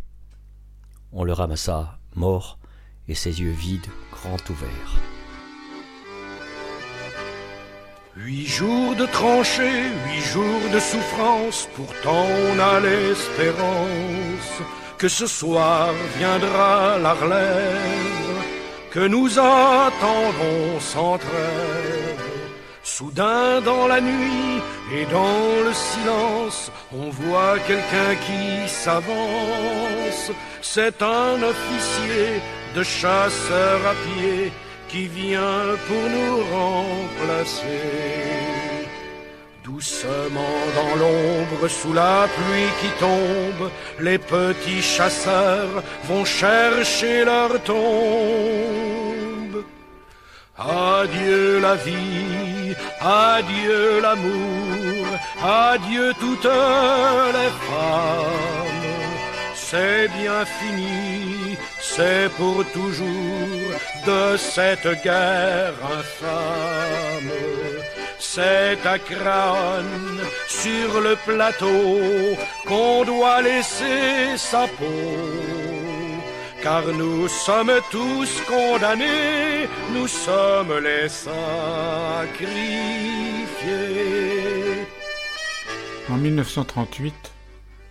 On 1.11 1.23
le 1.23 1.33
ramassa, 1.33 1.99
mort, 2.15 2.59
et 3.07 3.15
ses 3.15 3.41
yeux 3.41 3.51
vides, 3.51 3.87
grands 4.11 4.37
ouverts. 4.49 5.16
Huit 8.19 8.47
jours 8.47 8.95
de 8.95 9.05
tranchées, 9.05 9.83
huit 10.07 10.21
jours 10.33 10.69
de 10.73 10.79
souffrance, 10.79 11.69
pourtant 11.75 12.25
on 12.49 12.59
a 12.59 12.79
l'espérance 12.79 14.53
que 14.97 15.07
ce 15.07 15.27
soir 15.27 15.93
viendra 16.17 16.97
la 16.97 17.13
relève, 17.13 18.41
que 18.89 19.07
nous 19.07 19.29
attendrons 19.37 20.79
sans 20.79 21.19
trêve. 21.19 22.23
Soudain 22.81 23.61
dans 23.61 23.87
la 23.87 24.01
nuit 24.01 24.61
et 24.95 25.05
dans 25.11 25.63
le 25.67 25.73
silence, 25.73 26.71
on 26.91 27.09
voit 27.11 27.59
quelqu'un 27.67 28.15
qui 28.25 28.67
s'avance. 28.67 30.31
C'est 30.63 31.03
un 31.03 31.35
officier 31.43 32.41
de 32.75 32.81
chasseurs 32.81 33.85
à 33.85 33.93
pied 34.05 34.51
qui 34.89 35.07
vient 35.07 35.75
pour 35.87 36.03
nous 36.15 36.37
remplacer. 36.57 37.83
Doucement 39.63 40.59
dans 40.75 40.95
l'ombre, 41.01 41.67
sous 41.67 41.93
la 41.93 42.27
pluie 42.35 42.71
qui 42.81 42.89
tombe, 42.99 43.69
les 43.99 44.17
petits 44.17 44.81
chasseurs 44.81 45.83
vont 46.05 46.25
chercher 46.25 47.25
leur 47.25 47.61
tombe. 47.63 47.77
Adieu 50.57 51.59
la 51.59 51.75
vie, 51.75 52.75
adieu 52.99 53.99
l'amour, 54.01 55.05
adieu 55.43 56.13
toutes 56.19 56.51
les 57.37 57.51
femmes. 57.67 58.87
C'est 59.53 60.07
bien 60.19 60.45
fini, 60.45 61.26
c'est 61.97 62.29
pour 62.37 62.63
toujours 62.71 63.71
de 64.05 64.37
cette 64.37 64.89
guerre 65.03 65.73
infâme. 65.99 67.31
C'est 68.19 68.77
à 68.85 68.97
Crâne, 68.99 70.19
sur 70.47 71.01
le 71.01 71.15
plateau, 71.25 72.37
qu'on 72.67 73.03
doit 73.03 73.41
laisser 73.41 74.37
sa 74.37 74.67
peau 74.67 75.57
car 76.63 76.87
nous 76.87 77.27
sommes 77.27 77.79
tous 77.91 78.41
condamnés, 78.47 79.69
nous 79.93 80.07
sommes 80.07 80.79
les 80.83 81.07
sacrifiés. 81.07 81.37
En 86.09 86.17
1938, 86.17 87.13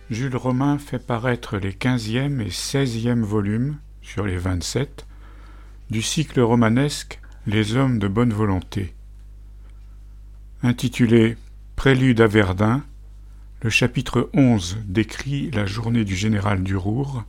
Jules 0.09 0.35
Romain 0.35 0.77
fait 0.77 0.99
paraître 0.99 1.57
les 1.57 1.71
15e 1.71 2.41
et 2.41 2.49
16e 2.49 3.23
volumes, 3.23 3.77
sur 4.07 4.25
les 4.25 4.37
27, 4.37 5.05
du 5.89 6.01
cycle 6.01 6.39
romanesque 6.39 7.19
Les 7.45 7.75
hommes 7.75 7.99
de 7.99 8.07
bonne 8.07 8.31
volonté. 8.31 8.95
Intitulé 10.63 11.35
Prélude 11.75 12.21
à 12.21 12.27
Verdun, 12.27 12.85
le 13.61 13.69
chapitre 13.69 14.29
11 14.33 14.77
décrit 14.85 15.51
la 15.51 15.65
journée 15.65 16.05
du 16.05 16.15
général 16.15 16.63
Durour, 16.63 17.25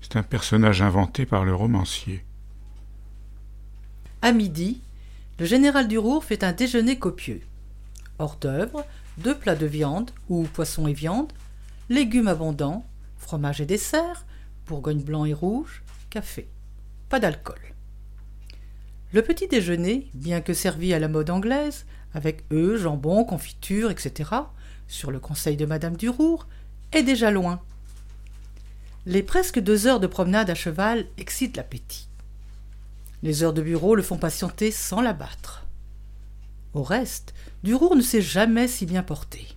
c'est 0.00 0.16
un 0.16 0.24
personnage 0.24 0.82
inventé 0.82 1.24
par 1.24 1.44
le 1.44 1.54
romancier. 1.54 2.24
À 4.22 4.32
midi, 4.32 4.82
le 5.38 5.46
général 5.46 5.86
Durour 5.86 6.24
fait 6.24 6.42
un 6.42 6.52
déjeuner 6.52 6.98
copieux. 6.98 7.42
Hors 8.18 8.36
d'œuvre, 8.38 8.84
deux 9.18 9.36
plats 9.36 9.54
de 9.54 9.66
viande 9.66 10.10
ou 10.28 10.42
poisson 10.52 10.88
et 10.88 10.94
viande, 10.94 11.32
légumes 11.88 12.28
abondants, 12.28 12.84
fromage 13.18 13.60
et 13.60 13.66
dessert, 13.66 14.26
bourgogne 14.66 15.02
blanc 15.02 15.24
et 15.24 15.32
rouge, 15.32 15.82
café. 16.12 16.48
Pas 17.08 17.18
d'alcool. 17.18 17.60
Le 19.12 19.22
petit 19.22 19.48
déjeuner, 19.48 20.10
bien 20.14 20.40
que 20.40 20.54
servi 20.54 20.94
à 20.94 20.98
la 20.98 21.08
mode 21.08 21.30
anglaise, 21.30 21.86
avec 22.14 22.44
œufs, 22.52 22.80
jambon, 22.80 23.24
confiture, 23.24 23.90
etc., 23.90 24.30
sur 24.88 25.10
le 25.10 25.20
conseil 25.20 25.56
de 25.56 25.66
Madame 25.66 25.96
Durour, 25.96 26.46
est 26.92 27.02
déjà 27.02 27.30
loin 27.30 27.60
les 29.04 29.22
presque 29.22 29.58
deux 29.58 29.86
heures 29.86 30.00
de 30.00 30.06
promenade 30.06 30.50
à 30.50 30.54
cheval 30.54 31.06
excitent 31.16 31.56
l'appétit. 31.56 32.08
Les 33.22 33.42
heures 33.42 33.52
de 33.52 33.62
bureau 33.62 33.96
le 33.96 34.02
font 34.02 34.16
patienter 34.16 34.70
sans 34.70 35.00
l'abattre. 35.00 35.66
Au 36.72 36.82
reste, 36.82 37.34
Durour 37.64 37.96
ne 37.96 38.00
s'est 38.00 38.22
jamais 38.22 38.68
si 38.68 38.86
bien 38.86 39.02
porté. 39.02 39.48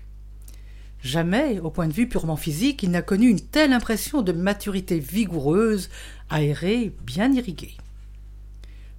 Jamais, 1.05 1.59
au 1.59 1.69
point 1.69 1.87
de 1.87 1.93
vue 1.93 2.09
purement 2.09 2.35
physique, 2.35 2.81
il 2.81 2.89
n'a 2.89 3.03
connu 3.03 3.29
une 3.29 3.39
telle 3.39 3.73
impression 3.73 4.23
de 4.23 4.31
maturité 4.31 4.97
vigoureuse, 4.97 5.91
aérée, 6.31 6.95
bien 7.03 7.31
irriguée. 7.31 7.77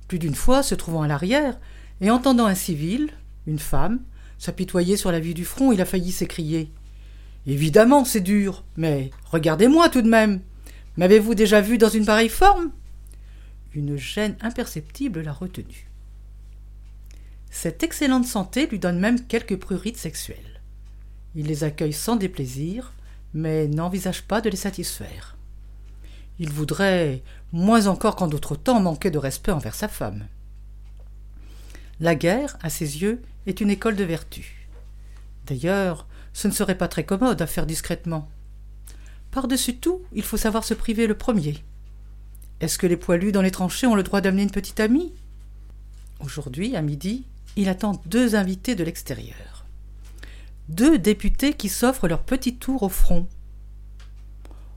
Plus 0.07 0.21
d'une 0.21 0.37
fois, 0.37 0.63
se 0.63 0.77
trouvant 0.77 1.03
à 1.03 1.09
l'arrière, 1.09 1.59
et 2.01 2.13
entendant 2.13 2.47
un 2.47 2.55
civil, 2.55 3.11
une 3.49 3.59
femme, 3.59 3.99
s'apitoyer 4.39 4.97
sur 4.97 5.11
la 5.11 5.19
vie 5.19 5.35
du 5.35 5.45
front, 5.45 5.73
il 5.73 5.81
a 5.81 5.85
failli 5.85 6.13
s'écrier. 6.13 6.71
Évidemment, 7.45 8.05
c'est 8.05 8.21
dur, 8.21 8.63
mais 8.77 9.11
regardez-moi 9.33 9.89
tout 9.89 10.03
de 10.03 10.09
même. 10.09 10.39
M'avez-vous 10.97 11.35
déjà 11.35 11.61
vu 11.61 11.77
dans 11.77 11.89
une 11.89 12.07
pareille 12.07 12.29
forme? 12.29 12.71
Une 13.75 13.97
gêne 13.97 14.37
imperceptible 14.43 15.23
l'a 15.23 15.33
retenu. 15.33 15.89
Cette 17.51 17.83
excellente 17.83 18.27
santé 18.27 18.69
lui 18.69 18.79
donne 18.79 19.01
même 19.01 19.27
quelques 19.27 19.57
prurites 19.57 19.97
sexuelles. 19.97 20.56
Il 21.37 21.49
les 21.49 21.65
accueille 21.65 21.93
sans 21.93 22.17
déplaisir, 22.17 22.95
mais 23.35 23.69
n'envisage 23.69 24.23
pas 24.23 24.41
de 24.41 24.49
les 24.49 24.57
satisfaire. 24.57 25.37
Il 26.39 26.51
voudrait, 26.51 27.23
moins 27.53 27.89
encore 27.89 28.17
qu'en 28.17 28.27
d'autres 28.27 28.57
temps, 28.57 28.81
manquer 28.81 29.11
de 29.11 29.19
respect 29.19 29.53
envers 29.53 29.75
sa 29.75 29.87
femme. 29.87 30.27
La 32.01 32.15
guerre, 32.15 32.57
à 32.63 32.71
ses 32.71 33.03
yeux, 33.03 33.21
est 33.47 33.61
une 33.61 33.69
école 33.69 33.97
de 33.97 34.05
vertu. 34.05 34.67
D'ailleurs, 35.47 36.07
ce 36.33 36.49
ne 36.49 36.55
serait 36.55 36.79
pas 36.79 36.89
très 36.89 37.05
commode 37.05 37.43
à 37.43 37.47
faire 37.47 37.67
discrètement. 37.67 38.31
Par-dessus 39.31 39.77
tout, 39.77 40.01
il 40.15 40.23
faut 40.23 40.39
savoir 40.39 40.65
se 40.65 40.73
priver 40.73 41.07
le 41.07 41.19
premier. 41.19 41.63
Est-ce 42.61 42.79
que 42.79 42.87
les 42.87 42.97
poilus 42.97 43.33
dans 43.33 43.43
les 43.43 43.51
tranchées 43.51 43.87
ont 43.87 43.95
le 43.95 44.03
droit 44.03 44.23
d'amener 44.23 44.43
une 44.43 44.51
petite 44.51 44.81
amie? 44.81 45.13
Aujourd'hui, 46.21 46.77
à 46.77 46.81
midi, 46.81 47.27
il 47.57 47.69
attend 47.69 48.01
deux 48.07 48.37
invités 48.37 48.75
de 48.75 48.85
l'extérieur 48.85 49.56
deux 50.69 50.99
députés 50.99 51.55
qui 51.55 51.69
s'offrent 51.69 52.09
leur 52.09 52.23
petit 52.23 52.57
tour 52.57 52.83
au 52.83 52.89
front. 52.89 53.29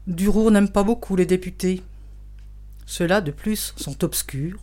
Durour 0.08 0.52
n'aime 0.52 0.70
pas 0.70 0.84
beaucoup 0.84 1.16
les 1.16 1.26
députés. 1.26 1.82
Ceux-là, 2.86 3.22
de 3.22 3.32
plus, 3.32 3.74
sont 3.78 4.04
obscurs, 4.04 4.60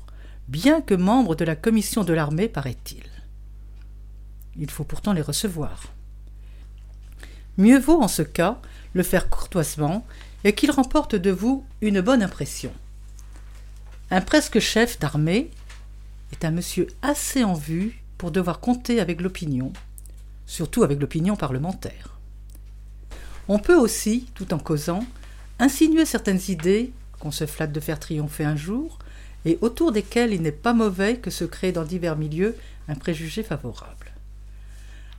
bien 0.48 0.80
que 0.80 0.94
membres 0.94 1.34
de 1.34 1.44
la 1.44 1.56
commission 1.56 2.04
de 2.04 2.12
l'armée, 2.12 2.48
paraît-il. 2.48 3.04
Il 4.58 4.70
faut 4.70 4.84
pourtant 4.84 5.12
les 5.12 5.22
recevoir. 5.22 5.92
Mieux 7.58 7.78
vaut, 7.78 8.00
en 8.00 8.08
ce 8.08 8.22
cas, 8.22 8.60
le 8.92 9.02
faire 9.02 9.28
courtoisement 9.28 10.06
et 10.44 10.54
qu'il 10.54 10.70
remporte 10.70 11.14
de 11.14 11.30
vous 11.30 11.64
une 11.80 12.00
bonne 12.00 12.22
impression. 12.22 12.72
Un 14.10 14.20
presque 14.20 14.60
chef 14.60 14.98
d'armée 14.98 15.50
est 16.32 16.44
un 16.44 16.50
monsieur 16.50 16.86
assez 17.02 17.42
en 17.42 17.54
vue 17.54 18.02
pour 18.18 18.30
devoir 18.30 18.60
compter 18.60 19.00
avec 19.00 19.20
l'opinion, 19.20 19.72
surtout 20.46 20.82
avec 20.82 21.00
l'opinion 21.00 21.36
parlementaire. 21.36 22.18
On 23.48 23.58
peut 23.58 23.76
aussi, 23.76 24.26
tout 24.34 24.54
en 24.54 24.58
causant, 24.58 25.04
insinuer 25.58 26.04
certaines 26.04 26.40
idées 26.48 26.92
qu'on 27.20 27.30
se 27.30 27.46
flatte 27.46 27.72
de 27.72 27.80
faire 27.80 28.00
triompher 28.00 28.44
un 28.44 28.56
jour, 28.56 28.98
et 29.44 29.58
autour 29.60 29.92
desquelles 29.92 30.32
il 30.32 30.42
n'est 30.42 30.52
pas 30.52 30.72
mauvais 30.72 31.18
que 31.18 31.30
se 31.30 31.44
crée 31.44 31.72
dans 31.72 31.84
divers 31.84 32.16
milieux 32.16 32.56
un 32.88 32.94
préjugé 32.94 33.42
favorable. 33.42 34.12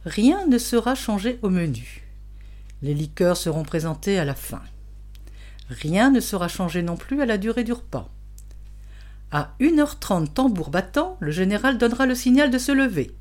Rien 0.06 0.46
ne 0.48 0.58
sera 0.58 0.96
changé 0.96 1.40
au 1.42 1.50
menu. 1.50 2.04
Les 2.82 2.94
liqueurs 2.94 3.38
seront 3.38 3.64
présentées 3.64 4.20
à 4.20 4.26
la 4.26 4.36
fin. 4.36 4.62
Rien 5.70 6.12
ne 6.12 6.20
sera 6.20 6.48
changé 6.48 6.82
non 6.82 6.96
plus 6.96 7.22
à 7.22 7.26
la 7.26 7.38
durée 7.38 7.64
du 7.64 7.74
repas. 7.74 8.10
À 9.32 9.54
1h30 9.60 10.32
tambour 10.34 10.70
battant, 10.70 11.18
le 11.20 11.32
général 11.32 11.78
donnera 11.78 12.06
le 12.06 12.16
signal 12.16 12.52
de 12.52 12.58
se 12.58 12.72
lever. 12.72 13.14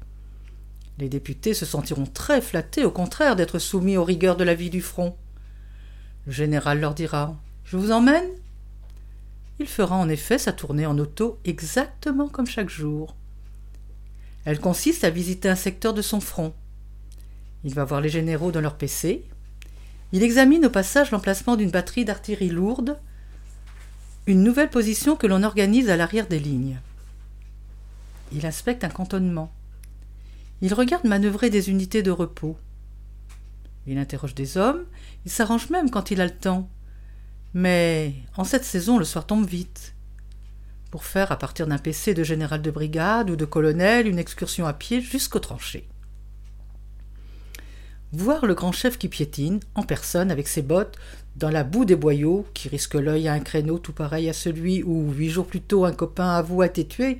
Les 0.98 1.08
députés 1.08 1.54
se 1.54 1.66
sentiront 1.66 2.06
très 2.06 2.40
flattés, 2.40 2.84
au 2.84 2.90
contraire, 2.90 3.36
d'être 3.36 3.58
soumis 3.58 3.96
aux 3.96 4.04
rigueurs 4.04 4.36
de 4.36 4.44
la 4.44 4.54
vie 4.54 4.70
du 4.70 4.80
front. 4.80 5.16
Le 6.26 6.32
général 6.32 6.80
leur 6.80 6.94
dira 6.94 7.36
Je 7.64 7.76
vous 7.76 7.92
emmène? 7.92 8.28
Il 9.58 9.66
fera 9.68 9.96
en 9.96 10.08
effet 10.08 10.38
sa 10.38 10.52
tournée 10.52 10.86
en 10.86 10.98
auto 10.98 11.38
exactement 11.44 12.28
comme 12.28 12.46
chaque 12.46 12.68
jour. 12.68 13.14
Elle 14.44 14.60
consiste 14.60 15.04
à 15.04 15.10
visiter 15.10 15.48
un 15.48 15.56
secteur 15.56 15.92
de 15.92 16.02
son 16.02 16.20
front. 16.20 16.54
Il 17.64 17.74
va 17.74 17.84
voir 17.84 18.00
les 18.00 18.08
généraux 18.08 18.52
dans 18.52 18.60
leur 18.60 18.76
PC. 18.76 19.24
Il 20.12 20.22
examine 20.22 20.66
au 20.66 20.70
passage 20.70 21.10
l'emplacement 21.10 21.56
d'une 21.56 21.70
batterie 21.70 22.04
d'artillerie 22.04 22.50
lourde, 22.50 22.98
une 24.26 24.42
nouvelle 24.42 24.70
position 24.70 25.16
que 25.16 25.26
l'on 25.26 25.42
organise 25.42 25.90
à 25.90 25.96
l'arrière 25.96 26.26
des 26.26 26.38
lignes. 26.38 26.78
Il 28.32 28.46
inspecte 28.46 28.84
un 28.84 28.88
cantonnement. 28.88 29.52
Il 30.62 30.72
regarde 30.72 31.06
manœuvrer 31.06 31.50
des 31.50 31.68
unités 31.68 32.02
de 32.02 32.10
repos. 32.10 32.56
Il 33.86 33.98
interroge 33.98 34.34
des 34.34 34.56
hommes, 34.56 34.84
il 35.26 35.30
s'arrange 35.30 35.68
même 35.70 35.90
quand 35.90 36.10
il 36.10 36.20
a 36.20 36.24
le 36.24 36.30
temps. 36.30 36.68
Mais 37.52 38.14
en 38.36 38.44
cette 38.44 38.64
saison, 38.64 38.98
le 38.98 39.04
soir 39.04 39.26
tombe 39.26 39.46
vite. 39.46 39.94
Pour 40.90 41.04
faire, 41.04 41.30
à 41.30 41.36
partir 41.36 41.66
d'un 41.66 41.78
PC 41.78 42.14
de 42.14 42.24
général 42.24 42.62
de 42.62 42.70
brigade 42.70 43.30
ou 43.30 43.36
de 43.36 43.44
colonel, 43.44 44.06
une 44.06 44.18
excursion 44.18 44.66
à 44.66 44.72
pied 44.72 45.00
jusqu'aux 45.00 45.40
tranchées. 45.40 45.86
Voir 48.12 48.46
le 48.46 48.54
grand 48.54 48.72
chef 48.72 48.96
qui 48.96 49.08
piétine, 49.08 49.60
en 49.74 49.82
personne, 49.82 50.30
avec 50.30 50.48
ses 50.48 50.62
bottes, 50.62 50.96
dans 51.36 51.50
la 51.50 51.64
boue 51.64 51.84
des 51.84 51.96
boyaux, 51.96 52.46
qui 52.54 52.68
risque 52.68 52.94
l'œil 52.94 53.28
à 53.28 53.34
un 53.34 53.40
créneau 53.40 53.78
tout 53.78 53.92
pareil 53.92 54.28
à 54.30 54.32
celui 54.32 54.82
où, 54.82 55.12
huit 55.12 55.28
jours 55.28 55.46
plus 55.46 55.60
tôt, 55.60 55.84
un 55.84 55.92
copain 55.92 56.30
à 56.30 56.40
vous 56.40 56.62
a 56.62 56.66
été 56.66 56.86
tué, 56.86 57.18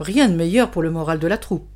rien 0.00 0.28
de 0.28 0.34
meilleur 0.34 0.70
pour 0.72 0.82
le 0.82 0.90
moral 0.90 1.20
de 1.20 1.28
la 1.28 1.38
troupe 1.38 1.75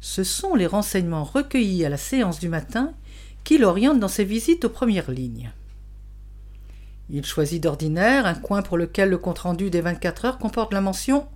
ce 0.00 0.24
sont 0.24 0.54
les 0.54 0.66
renseignements 0.66 1.24
recueillis 1.24 1.84
à 1.84 1.90
la 1.90 1.96
séance 1.96 2.40
du 2.40 2.48
matin 2.48 2.92
qui 3.44 3.58
l'orientent 3.58 4.00
dans 4.00 4.08
ses 4.08 4.24
visites 4.24 4.64
aux 4.64 4.70
premières 4.70 5.10
lignes. 5.10 5.50
Il 7.10 7.24
choisit 7.24 7.62
d'ordinaire 7.62 8.26
un 8.26 8.34
coin 8.34 8.62
pour 8.62 8.78
lequel 8.78 9.10
le 9.10 9.18
compte-rendu 9.18 9.68
des 9.68 9.80
24 9.80 10.24
heures 10.24 10.38
comporte 10.38 10.72
la 10.72 10.80
mention 10.80 11.26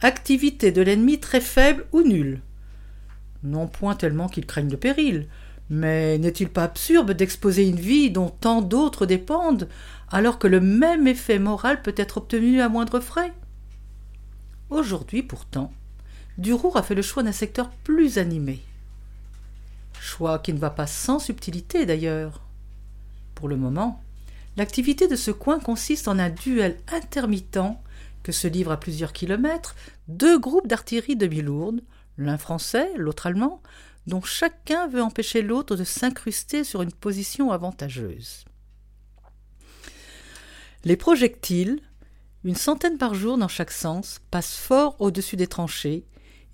Activité 0.00 0.72
de 0.72 0.82
l'ennemi 0.82 1.20
très 1.20 1.40
faible 1.40 1.86
ou 1.92 2.02
nulle. 2.02 2.40
Non 3.44 3.68
point 3.68 3.94
tellement 3.94 4.28
qu'il 4.28 4.46
craigne 4.46 4.70
le 4.70 4.76
péril, 4.76 5.28
mais 5.70 6.18
n'est-il 6.18 6.48
pas 6.48 6.64
absurde 6.64 7.12
d'exposer 7.12 7.68
une 7.68 7.78
vie 7.78 8.10
dont 8.10 8.28
tant 8.28 8.62
d'autres 8.62 9.06
dépendent, 9.06 9.68
alors 10.10 10.40
que 10.40 10.48
le 10.48 10.60
même 10.60 11.06
effet 11.06 11.38
moral 11.38 11.82
peut 11.82 11.94
être 11.96 12.16
obtenu 12.16 12.60
à 12.60 12.68
moindre 12.68 12.98
frais? 12.98 13.32
Aujourd'hui, 14.70 15.22
pourtant, 15.22 15.72
Durour 16.38 16.76
a 16.76 16.82
fait 16.82 16.94
le 16.94 17.02
choix 17.02 17.22
d'un 17.22 17.32
secteur 17.32 17.70
plus 17.70 18.18
animé. 18.18 18.62
Choix 20.00 20.38
qui 20.38 20.52
ne 20.52 20.58
va 20.58 20.70
pas 20.70 20.86
sans 20.86 21.18
subtilité 21.18 21.86
d'ailleurs. 21.86 22.40
Pour 23.34 23.48
le 23.48 23.56
moment, 23.56 24.02
l'activité 24.56 25.08
de 25.08 25.16
ce 25.16 25.30
coin 25.30 25.58
consiste 25.58 26.08
en 26.08 26.18
un 26.18 26.30
duel 26.30 26.78
intermittent 26.90 27.58
que 28.22 28.32
se 28.32 28.48
livrent 28.48 28.72
à 28.72 28.80
plusieurs 28.80 29.12
kilomètres 29.12 29.74
deux 30.08 30.38
groupes 30.38 30.68
d'artillerie 30.68 31.16
demi-lourde, 31.16 31.82
l'un 32.18 32.38
français, 32.38 32.90
l'autre 32.96 33.26
allemand, 33.26 33.62
dont 34.06 34.22
chacun 34.22 34.88
veut 34.88 35.02
empêcher 35.02 35.42
l'autre 35.42 35.76
de 35.76 35.84
s'incruster 35.84 36.64
sur 36.64 36.82
une 36.82 36.92
position 36.92 37.50
avantageuse. 37.50 38.44
Les 40.84 40.96
projectiles, 40.96 41.80
une 42.44 42.56
centaine 42.56 42.98
par 42.98 43.14
jour 43.14 43.38
dans 43.38 43.48
chaque 43.48 43.70
sens, 43.70 44.20
passent 44.30 44.56
fort 44.56 44.96
au-dessus 44.98 45.36
des 45.36 45.46
tranchées 45.46 46.04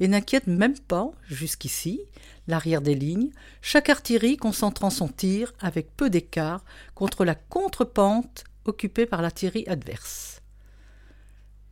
et 0.00 0.08
n'inquiète 0.08 0.46
même 0.46 0.78
pas, 0.78 1.10
jusqu'ici, 1.26 2.00
l'arrière 2.46 2.82
des 2.82 2.94
lignes, 2.94 3.30
chaque 3.60 3.88
artillerie 3.88 4.36
concentrant 4.36 4.90
son 4.90 5.08
tir 5.08 5.52
avec 5.60 5.96
peu 5.96 6.10
d'écart 6.10 6.64
contre 6.94 7.24
la 7.24 7.34
contre-pente 7.34 8.44
occupée 8.64 9.06
par 9.06 9.22
l'artillerie 9.22 9.66
adverse. 9.66 10.42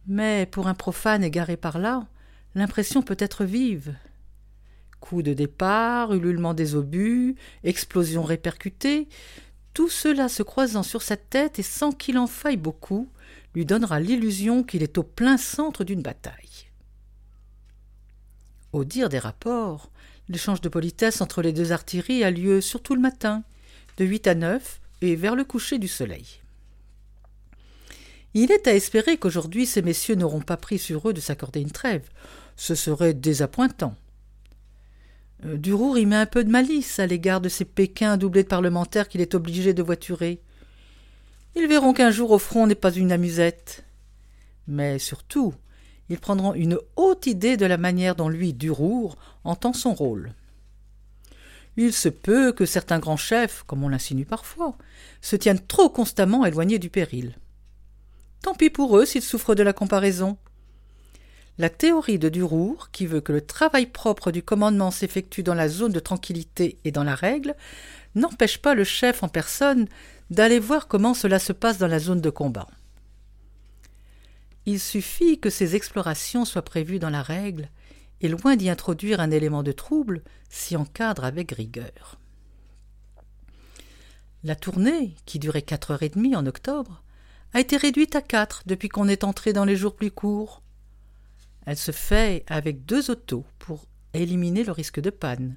Mais 0.07 0.47
pour 0.47 0.69
un 0.69 0.75
profane 0.75 1.25
égaré 1.25 1.57
par 1.57 1.79
là, 1.79 2.07
l'impression 2.55 3.03
peut 3.03 3.17
être 3.19 3.45
vive. 3.45 3.95
Coups 5.01 5.25
de 5.25 5.35
départ, 5.35 6.15
ululement 6.15 6.55
des 6.55 6.75
obus, 6.75 7.37
explosions 7.65 8.23
répercutées, 8.23 9.09
tout 9.75 9.89
cela 9.89 10.29
se 10.29 10.43
croisant 10.43 10.83
sur 10.83 11.03
sa 11.03 11.17
tête 11.17 11.59
et 11.59 11.62
sans 11.62 11.93
qu'il 11.93 12.19
en 12.19 12.27
faille 12.27 12.57
beaucoup, 12.57 13.09
lui 13.55 13.67
donnera 13.67 14.01
l'illusion 14.01 14.62
qu'il 14.62 14.83
est 14.83 14.99
au 14.99 15.03
plein 15.03 15.37
centre 15.37 15.85
d'une 15.85 16.03
bataille. 16.03 16.65
Au 18.77 18.85
dire 18.85 19.09
des 19.09 19.19
rapports, 19.19 19.91
l'échange 20.29 20.61
de 20.61 20.69
politesse 20.69 21.23
entre 21.23 21.41
les 21.41 21.55
deux 21.55 21.73
artilleries 21.73 22.25
a 22.25 22.31
lieu 22.31 22.61
surtout 22.61 22.95
le 22.95 23.01
matin, 23.01 23.43
de 23.97 24.05
huit 24.05 24.27
à 24.27 24.35
neuf 24.35 24.83
et 25.01 25.17
vers 25.17 25.35
le 25.35 25.45
coucher 25.45 25.79
du 25.79 25.89
soleil. 25.89 26.43
Il 28.35 28.53
est 28.53 28.69
à 28.69 28.75
espérer 28.75 29.17
qu'aujourd'hui 29.17 29.65
ces 29.65 29.81
messieurs 29.81 30.15
n'auront 30.15 30.43
pas 30.43 30.59
pris 30.59 30.79
sur 30.79 31.09
eux 31.09 31.15
de 31.15 31.23
s'accorder 31.23 31.62
une 31.62 31.71
trêve. 31.71 32.07
Ce 32.55 32.75
serait 32.75 33.15
désappointant. 33.15 33.97
Euh, 35.47 35.57
Durour 35.57 35.97
y 35.97 36.05
met 36.05 36.17
un 36.17 36.27
peu 36.27 36.45
de 36.45 36.51
malice 36.51 36.99
à 36.99 37.07
l'égard 37.07 37.41
de 37.41 37.49
ces 37.49 37.65
Pékins 37.65 38.19
doublés 38.19 38.43
de 38.43 38.49
parlementaires 38.49 39.09
qu'il 39.09 39.23
est 39.23 39.35
obligé 39.35 39.73
de 39.73 39.83
voiturer. 39.83 40.43
Ils 41.55 41.67
verront 41.67 41.95
qu'un 41.95 42.11
jour 42.11 42.31
au 42.31 42.39
front 42.39 42.67
n'est 42.67 42.75
pas 42.75 42.93
une 42.93 43.11
amusette. 43.11 43.87
Mais 44.69 44.99
surtout, 44.99 45.55
ils 46.09 46.19
prendront 46.19 46.55
une 46.55 46.79
haute 46.97 47.27
idée 47.27 47.57
de 47.57 47.66
la 47.66 47.77
manière 47.77 48.14
dont 48.14 48.29
lui, 48.29 48.53
Durour, 48.53 49.16
entend 49.45 49.73
son 49.73 49.95
rôle. 49.95 50.33
Il 51.77 51.92
se 51.92 52.09
peut 52.09 52.53
que 52.53 52.64
certains 52.64 52.99
grands 52.99 53.16
chefs, 53.16 53.62
comme 53.66 53.85
on 53.85 53.88
l'insinue 53.88 54.25
parfois, 54.25 54.77
se 55.21 55.37
tiennent 55.37 55.64
trop 55.66 55.90
constamment 55.90 56.47
éloignés 56.47 56.79
du 56.79 56.88
péril. 56.88 57.35
Tant 58.42 58.55
pis 58.55 58.71
pour 58.71 58.97
eux 58.97 59.05
s'ils 59.05 59.23
souffrent 59.23 59.55
de 59.55 59.62
la 59.62 59.73
comparaison. 59.73 60.38
La 61.59 61.69
théorie 61.71 62.19
de 62.19 62.29
Durour, 62.29 62.90
qui 62.92 63.07
veut 63.07 63.21
que 63.21 63.33
le 63.33 63.40
travail 63.40 63.87
propre 63.87 64.31
du 64.31 64.42
commandement 64.42 64.90
s'effectue 64.90 65.42
dans 65.42 65.55
la 65.55 65.69
zone 65.69 65.92
de 65.92 66.01
tranquillité 66.01 66.79
et 66.85 66.92
dans 66.92 67.05
la 67.05 67.14
règle, 67.14 67.55
n'empêche 68.14 68.59
pas 68.59 68.75
le 68.75 68.85
chef 68.85 69.23
en 69.23 69.29
personne 69.29 69.87
d'aller 70.31 70.59
voir 70.59 70.87
comment 70.88 71.14
cela 71.14 71.38
se 71.38 71.53
passe 71.53 71.79
dans 71.79 71.87
la 71.87 71.99
zone 71.99 72.21
de 72.21 72.31
combat. 72.31 72.69
Il 74.66 74.81
suffit 74.81 75.38
que 75.38 75.48
ces 75.48 75.76
explorations 75.76 76.44
soient 76.44 76.62
prévues 76.62 76.98
dans 76.98 77.11
la 77.11 77.22
règle, 77.22 77.70
et 78.20 78.29
loin 78.29 78.57
d'y 78.57 78.68
introduire 78.68 79.20
un 79.20 79.31
élément 79.31 79.62
de 79.62 79.72
trouble, 79.72 80.22
s'y 80.48 80.76
encadre 80.76 81.24
avec 81.24 81.52
rigueur. 81.52 82.18
La 84.42 84.57
tournée, 84.57 85.14
qui 85.24 85.38
durait 85.38 85.62
quatre 85.62 85.92
heures 85.92 86.02
et 86.02 86.09
demie 86.09 86.37
en 86.37 86.46
octobre, 86.46 87.02
a 87.52 87.61
été 87.61 87.76
réduite 87.76 88.16
à 88.16 88.22
quatre 88.22 88.62
depuis 88.66 88.88
qu'on 88.88 89.09
est 89.09 89.24
entré 89.24 89.52
dans 89.52 89.64
les 89.64 89.76
jours 89.76 89.94
plus 89.94 90.11
courts. 90.11 90.62
Elle 91.64 91.76
se 91.76 91.92
fait 91.92 92.44
avec 92.48 92.85
deux 92.85 93.11
autos 93.11 93.44
pour 93.59 93.87
éliminer 94.14 94.64
le 94.64 94.72
risque 94.72 95.00
de 95.00 95.11
panne. 95.11 95.57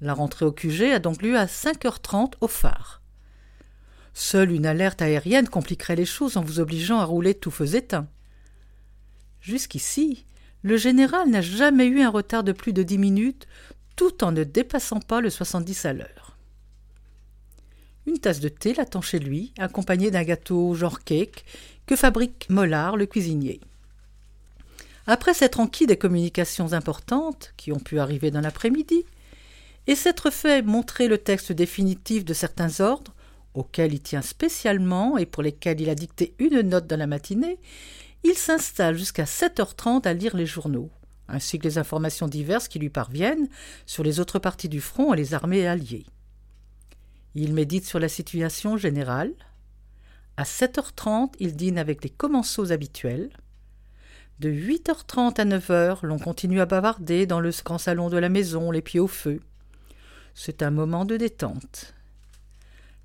La 0.00 0.14
rentrée 0.14 0.44
au 0.44 0.52
QG 0.52 0.92
a 0.92 0.98
donc 0.98 1.22
lieu 1.22 1.36
à 1.36 1.46
5h30 1.46 2.34
au 2.40 2.48
phare. 2.48 3.02
Seule 4.20 4.50
une 4.50 4.66
alerte 4.66 5.00
aérienne 5.00 5.48
compliquerait 5.48 5.94
les 5.94 6.04
choses 6.04 6.36
en 6.36 6.42
vous 6.42 6.58
obligeant 6.58 6.98
à 6.98 7.04
rouler 7.04 7.34
tout 7.34 7.52
feu 7.52 7.76
éteint. 7.76 8.08
Jusqu'ici, 9.40 10.24
le 10.64 10.76
général 10.76 11.30
n'a 11.30 11.40
jamais 11.40 11.86
eu 11.86 12.00
un 12.00 12.10
retard 12.10 12.42
de 12.42 12.50
plus 12.50 12.72
de 12.72 12.82
dix 12.82 12.98
minutes, 12.98 13.46
tout 13.94 14.24
en 14.24 14.32
ne 14.32 14.42
dépassant 14.42 14.98
pas 14.98 15.20
le 15.20 15.30
70 15.30 15.84
à 15.84 15.92
l'heure. 15.92 16.36
Une 18.08 18.18
tasse 18.18 18.40
de 18.40 18.48
thé 18.48 18.74
l'attend 18.74 19.02
chez 19.02 19.20
lui, 19.20 19.52
accompagnée 19.56 20.10
d'un 20.10 20.24
gâteau 20.24 20.74
genre 20.74 21.04
cake 21.04 21.44
que 21.86 21.94
fabrique 21.94 22.50
Mollard, 22.50 22.96
le 22.96 23.06
cuisinier. 23.06 23.60
Après 25.06 25.32
s'être 25.32 25.60
enquis 25.60 25.86
des 25.86 25.96
communications 25.96 26.72
importantes 26.72 27.54
qui 27.56 27.70
ont 27.70 27.78
pu 27.78 28.00
arriver 28.00 28.32
dans 28.32 28.40
l'après-midi, 28.40 29.04
et 29.86 29.94
s'être 29.94 30.30
fait 30.30 30.62
montrer 30.62 31.06
le 31.06 31.18
texte 31.18 31.52
définitif 31.52 32.24
de 32.24 32.34
certains 32.34 32.80
ordres, 32.80 33.14
auxquels 33.58 33.92
il 33.92 34.00
tient 34.00 34.22
spécialement 34.22 35.18
et 35.18 35.26
pour 35.26 35.42
lesquels 35.42 35.80
il 35.80 35.90
a 35.90 35.94
dicté 35.94 36.34
une 36.38 36.60
note 36.60 36.86
dans 36.86 36.98
la 36.98 37.06
matinée, 37.06 37.58
il 38.24 38.34
s'installe 38.34 38.96
jusqu'à 38.96 39.24
7h30 39.24 40.06
à 40.06 40.12
lire 40.12 40.36
les 40.36 40.46
journaux, 40.46 40.90
ainsi 41.28 41.58
que 41.58 41.64
les 41.64 41.78
informations 41.78 42.28
diverses 42.28 42.68
qui 42.68 42.78
lui 42.78 42.90
parviennent 42.90 43.48
sur 43.86 44.04
les 44.04 44.20
autres 44.20 44.38
parties 44.38 44.68
du 44.68 44.80
front 44.80 45.12
et 45.12 45.16
les 45.16 45.34
armées 45.34 45.66
alliées. 45.66 46.06
Il 47.34 47.52
médite 47.52 47.84
sur 47.84 47.98
la 47.98 48.08
situation 48.08 48.76
générale. 48.76 49.32
À 50.36 50.44
7h30, 50.44 51.34
il 51.40 51.56
dîne 51.56 51.78
avec 51.78 52.02
les 52.02 52.10
commensaux 52.10 52.72
habituels. 52.72 53.30
De 54.38 54.50
8h30 54.50 55.40
à 55.40 55.44
9h, 55.44 56.06
l'on 56.06 56.18
continue 56.18 56.60
à 56.60 56.66
bavarder 56.66 57.26
dans 57.26 57.40
le 57.40 57.50
grand 57.64 57.78
salon 57.78 58.08
de 58.08 58.18
la 58.18 58.28
maison, 58.28 58.70
les 58.70 58.82
pieds 58.82 59.00
au 59.00 59.08
feu. 59.08 59.40
C'est 60.34 60.62
un 60.62 60.70
moment 60.70 61.04
de 61.04 61.16
détente. 61.16 61.94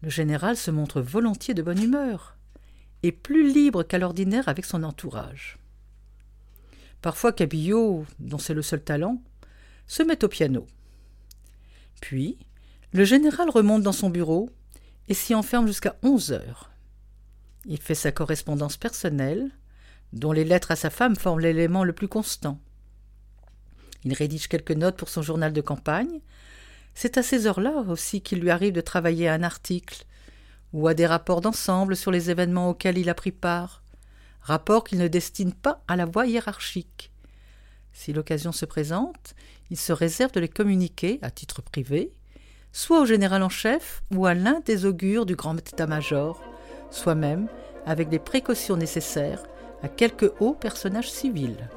Le 0.04 0.10
général 0.10 0.58
se 0.58 0.70
montre 0.70 1.00
volontiers 1.00 1.54
de 1.54 1.62
bonne 1.62 1.82
humeur 1.82 2.36
et 3.04 3.14
plus 3.14 3.54
libre 3.54 3.84
qu'à 3.84 3.98
l'ordinaire 3.98 4.50
avec 4.50 4.66
son 4.66 4.84
entourage. 4.84 5.58
Parfois 7.02 7.32
Cabillaud, 7.32 8.06
dont 8.20 8.38
c'est 8.38 8.54
le 8.54 8.62
seul 8.62 8.84
talent, 8.84 9.22
se 9.88 10.04
met 10.04 10.22
au 10.26 10.28
piano. 10.28 10.68
Puis, 12.02 12.38
le 12.92 13.06
général 13.06 13.50
remonte 13.50 13.82
dans 13.82 13.94
son 13.94 14.10
bureau 14.10 14.50
et 15.08 15.14
s'y 15.14 15.34
enferme 15.36 15.68
jusqu'à 15.68 15.96
onze 16.04 16.34
heures. 16.34 16.70
Il 17.64 17.80
fait 17.80 17.96
sa 17.96 18.12
correspondance 18.12 18.76
personnelle, 18.76 19.52
dont 20.12 20.34
les 20.34 20.44
lettres 20.44 20.72
à 20.72 20.76
sa 20.76 20.90
femme 20.90 21.16
forment 21.16 21.40
l'élément 21.40 21.86
le 21.86 21.94
plus 21.94 22.10
constant. 22.10 22.60
Il 24.04 24.14
rédige 24.14 24.50
quelques 24.50 24.72
notes 24.72 24.98
pour 24.98 25.08
son 25.08 25.22
journal 25.22 25.54
de 25.54 25.62
campagne, 25.62 26.20
c'est 26.96 27.18
à 27.18 27.24
ces 27.24 27.48
heures-là 27.48 27.84
aussi 27.88 28.22
qu'il 28.22 28.40
lui 28.40 28.50
arrive 28.50 28.74
de 28.74 28.82
travailler 28.82 29.28
à 29.28 29.34
un 29.34 29.44
article 29.44 30.06
ou 30.74 30.88
à 30.88 30.94
des 30.94 31.06
rapports 31.06 31.42
d'ensemble 31.42 31.96
sur 31.96 32.12
les 32.12 32.30
événements 32.30 32.70
auxquels 32.70 32.98
il 32.98 33.10
a 33.10 33.14
pris 33.14 33.32
part, 33.32 33.84
rapports 34.42 34.84
qu'il 34.84 35.00
ne 35.00 35.08
destine 35.08 35.54
pas 35.54 35.82
à 35.88 35.96
la 35.96 36.06
voie 36.06 36.28
hiérarchique. 36.28 37.12
Si 37.94 38.12
l'occasion 38.12 38.52
se 38.52 38.66
présente, 38.66 39.36
il 39.70 39.78
se 39.78 39.94
réserve 39.94 40.32
de 40.32 40.40
les 40.40 40.50
communiquer, 40.50 41.20
à 41.22 41.30
titre 41.30 41.62
privé, 41.62 42.12
soit 42.72 43.02
au 43.02 43.06
général 43.06 43.44
en 43.44 43.50
chef 43.50 44.02
ou 44.12 44.26
à 44.26 44.34
l'un 44.34 44.60
des 44.62 44.86
augures 44.86 45.26
du 45.26 45.36
grand 45.36 45.56
état-major, 45.56 46.42
soit 46.90 47.16
même, 47.16 47.48
avec 47.86 48.12
les 48.12 48.20
précautions 48.20 48.78
nécessaires, 48.78 49.44
à 49.84 49.90
quelque 49.90 50.34
haut 50.40 50.54
personnage 50.54 51.12
civil. 51.12 51.70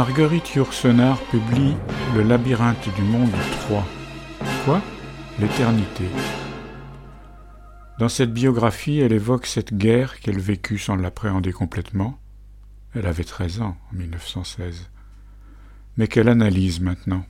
Marguerite 0.00 0.54
Yourcenar 0.54 1.20
publie 1.24 1.74
Le 2.14 2.22
labyrinthe 2.22 2.88
du 2.96 3.02
monde 3.02 3.30
3. 3.66 3.84
Quoi? 4.64 4.80
L'éternité. 5.38 6.06
Dans 7.98 8.08
cette 8.08 8.32
biographie, 8.32 8.98
elle 9.00 9.12
évoque 9.12 9.44
cette 9.44 9.74
guerre 9.74 10.18
qu'elle 10.20 10.40
vécut 10.40 10.78
sans 10.78 10.96
l'appréhender 10.96 11.52
complètement. 11.52 12.18
Elle 12.94 13.04
avait 13.04 13.24
13 13.24 13.60
ans 13.60 13.76
en 13.92 13.96
1916. 13.96 14.88
Mais 15.98 16.08
qu'elle 16.08 16.30
analyse 16.30 16.80
maintenant? 16.80 17.26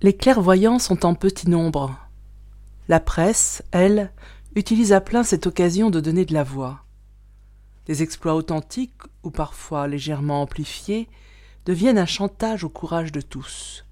Les 0.00 0.16
clairvoyants 0.16 0.78
sont 0.78 1.04
en 1.04 1.16
petit 1.16 1.50
nombre. 1.50 1.98
La 2.86 3.00
presse, 3.00 3.64
elle, 3.72 4.12
utilise 4.54 4.92
à 4.92 5.00
plein 5.00 5.24
cette 5.24 5.48
occasion 5.48 5.90
de 5.90 5.98
donner 5.98 6.24
de 6.24 6.34
la 6.34 6.44
voix. 6.44 6.85
Des 7.86 8.02
exploits 8.02 8.34
authentiques, 8.34 9.02
ou 9.22 9.30
parfois 9.30 9.86
légèrement 9.86 10.42
amplifiés, 10.42 11.08
deviennent 11.64 11.98
un 11.98 12.06
chantage 12.06 12.64
au 12.64 12.68
courage 12.68 13.12
de 13.12 13.20
tous. 13.20 13.84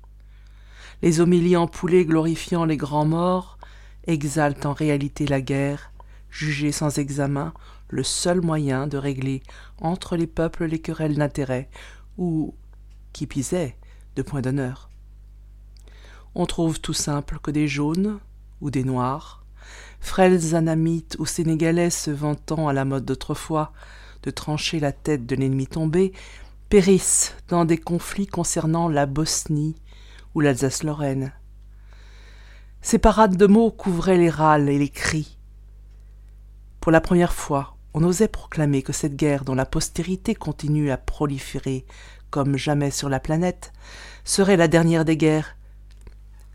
Les 1.02 1.20
homélies 1.20 1.57
empoulées 1.57 2.04
glorifiant 2.04 2.64
les 2.64 2.76
grands 2.76 3.04
morts 3.04 3.59
exaltent 4.07 4.66
en 4.66 4.72
réalité 4.72 5.26
la 5.26 5.40
guerre, 5.40 5.92
jugée 6.30 6.72
sans 6.72 6.98
examen 6.98 7.52
le 7.88 8.02
seul 8.02 8.40
moyen 8.40 8.87
de 8.87 8.96
régler 8.96 9.42
entre 9.80 10.16
les 10.16 10.26
peuples 10.26 10.64
les 10.64 10.80
querelles 10.80 11.16
d'intérêt, 11.16 11.68
ou, 12.18 12.54
qui 13.12 13.26
pisait, 13.26 13.76
de 14.16 14.22
point 14.22 14.40
d'honneur. 14.40 14.90
On 16.35 16.46
trouve 16.46 16.80
tout 16.80 16.94
simple 16.94 17.38
que 17.40 17.50
des 17.50 17.68
jaunes 17.68 18.18
ou 18.61 18.70
des 18.70 18.83
noirs, 18.83 19.43
frêles 20.04 20.54
anamites 20.54 21.16
ou 21.18 21.24
sénégalais 21.26 21.90
se 21.90 22.10
vantant 22.10 22.68
à 22.68 22.72
la 22.72 22.84
mode 22.84 23.06
d'autrefois 23.06 23.72
de 24.22 24.30
trancher 24.30 24.78
la 24.78 24.92
tête 24.92 25.26
de 25.26 25.34
l'ennemi 25.34 25.66
tombé, 25.66 26.12
périssent 26.68 27.34
dans 27.48 27.64
des 27.64 27.78
conflits 27.78 28.26
concernant 28.26 28.88
la 28.88 29.06
Bosnie 29.06 29.74
ou 30.34 30.40
l'Alsace-Lorraine. 30.40 31.32
Ces 32.82 32.98
parades 32.98 33.36
de 33.36 33.46
mots 33.46 33.70
couvraient 33.70 34.18
les 34.18 34.30
râles 34.30 34.68
et 34.68 34.78
les 34.78 34.90
cris. 34.90 35.38
Pour 36.80 36.92
la 36.92 37.00
première 37.00 37.32
fois, 37.32 37.76
on 37.94 38.04
osait 38.04 38.28
proclamer 38.28 38.82
que 38.82 38.92
cette 38.92 39.16
guerre 39.16 39.44
dont 39.44 39.54
la 39.54 39.66
postérité 39.66 40.34
continue 40.34 40.90
à 40.90 40.98
proliférer 40.98 41.86
comme 42.30 42.56
jamais 42.56 42.90
sur 42.90 43.08
la 43.08 43.20
planète 43.20 43.72
serait 44.24 44.58
la 44.58 44.68
dernière 44.68 45.06
des 45.06 45.16
guerres, 45.16 45.56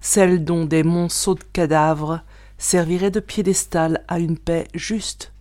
celle 0.02 0.44
dont 0.44 0.66
des 0.66 0.84
monceaux 0.84 1.36
de 1.36 1.44
cadavres 1.52 2.22
serviraient 2.60 3.10
de 3.10 3.22
piédestal 3.22 4.04
à 4.08 4.20
une 4.20 4.38
paix 4.38 4.68
juste. 4.76 5.32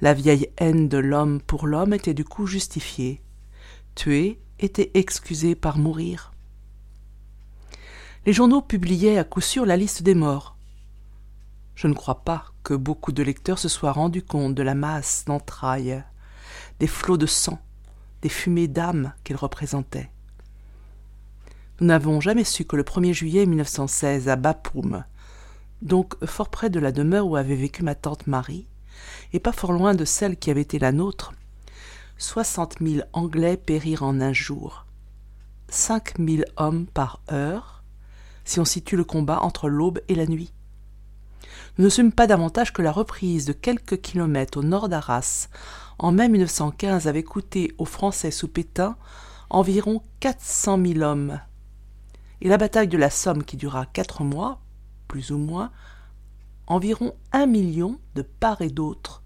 La 0.00 0.12
vieille 0.12 0.50
haine 0.58 0.88
de 0.88 0.98
l'homme 0.98 1.40
pour 1.40 1.66
l'homme 1.66 1.94
était 1.94 2.14
du 2.14 2.24
coup 2.24 2.46
justifiée. 2.46 3.22
Tuer 3.94 4.38
était 4.60 4.90
excusé 4.94 5.54
par 5.54 5.78
mourir. 5.78 6.32
Les 8.26 8.32
journaux 8.32 8.60
publiaient 8.60 9.18
à 9.18 9.24
coup 9.24 9.40
sûr 9.40 9.64
la 9.64 9.76
liste 9.76 10.02
des 10.02 10.14
morts. 10.14 10.56
Je 11.74 11.86
ne 11.88 11.94
crois 11.94 12.24
pas 12.24 12.44
que 12.62 12.74
beaucoup 12.74 13.12
de 13.12 13.22
lecteurs 13.22 13.58
se 13.58 13.68
soient 13.68 13.92
rendus 13.92 14.22
compte 14.22 14.54
de 14.54 14.62
la 14.62 14.74
masse 14.74 15.24
d'entrailles, 15.26 16.04
des 16.78 16.86
flots 16.86 17.16
de 17.16 17.26
sang, 17.26 17.58
des 18.20 18.28
fumées 18.28 18.68
d'âmes 18.68 19.14
qu'elle 19.24 19.36
représentait. 19.36 20.10
Nous 21.80 21.86
n'avons 21.86 22.20
jamais 22.20 22.44
su 22.44 22.64
que 22.64 22.76
le 22.76 22.84
1er 22.84 23.12
juillet 23.12 23.46
1916, 23.46 24.28
à 24.28 24.36
Bapoum, 24.36 25.04
donc 25.84 26.22
fort 26.24 26.48
près 26.48 26.70
de 26.70 26.80
la 26.80 26.90
demeure 26.90 27.26
où 27.26 27.36
avait 27.36 27.54
vécu 27.54 27.82
ma 27.82 27.94
tante 27.94 28.26
Marie, 28.26 28.66
et 29.32 29.38
pas 29.38 29.52
fort 29.52 29.72
loin 29.72 29.94
de 29.94 30.04
celle 30.04 30.36
qui 30.36 30.50
avait 30.50 30.62
été 30.62 30.78
la 30.78 30.92
nôtre, 30.92 31.32
soixante 32.18 32.80
mille 32.80 33.06
Anglais 33.12 33.56
périrent 33.56 34.02
en 34.02 34.20
un 34.20 34.32
jour, 34.32 34.86
cinq 35.68 36.18
mille 36.18 36.46
hommes 36.56 36.86
par 36.86 37.20
heure, 37.30 37.82
si 38.44 38.60
on 38.60 38.64
situe 38.64 38.96
le 38.96 39.04
combat 39.04 39.40
entre 39.40 39.68
l'aube 39.68 40.00
et 40.08 40.14
la 40.14 40.26
nuit. 40.26 40.52
Nous 41.78 41.84
ne 41.84 41.90
sommes 41.90 42.12
pas 42.12 42.26
davantage 42.26 42.72
que 42.72 42.82
la 42.82 42.92
reprise 42.92 43.46
de 43.46 43.52
quelques 43.52 44.00
kilomètres 44.00 44.58
au 44.58 44.62
nord 44.62 44.88
d'Arras 44.88 45.48
en 45.98 46.12
mai 46.12 46.28
1915 46.28 47.08
avait 47.08 47.22
coûté 47.22 47.74
aux 47.78 47.84
Français 47.84 48.30
sous 48.30 48.48
Pétain 48.48 48.96
environ 49.50 50.02
quatre 50.20 50.42
cent 50.42 50.76
mille 50.76 51.02
hommes. 51.02 51.40
Et 52.40 52.48
la 52.48 52.58
bataille 52.58 52.88
de 52.88 52.98
la 52.98 53.10
Somme 53.10 53.44
qui 53.44 53.56
dura 53.56 53.86
quatre 53.86 54.22
mois, 54.22 54.60
plus 55.08 55.30
ou 55.30 55.38
moins, 55.38 55.70
environ 56.66 57.14
un 57.32 57.46
million 57.46 57.98
de 58.14 58.22
part 58.22 58.62
et 58.62 58.70
d'autre, 58.70 59.22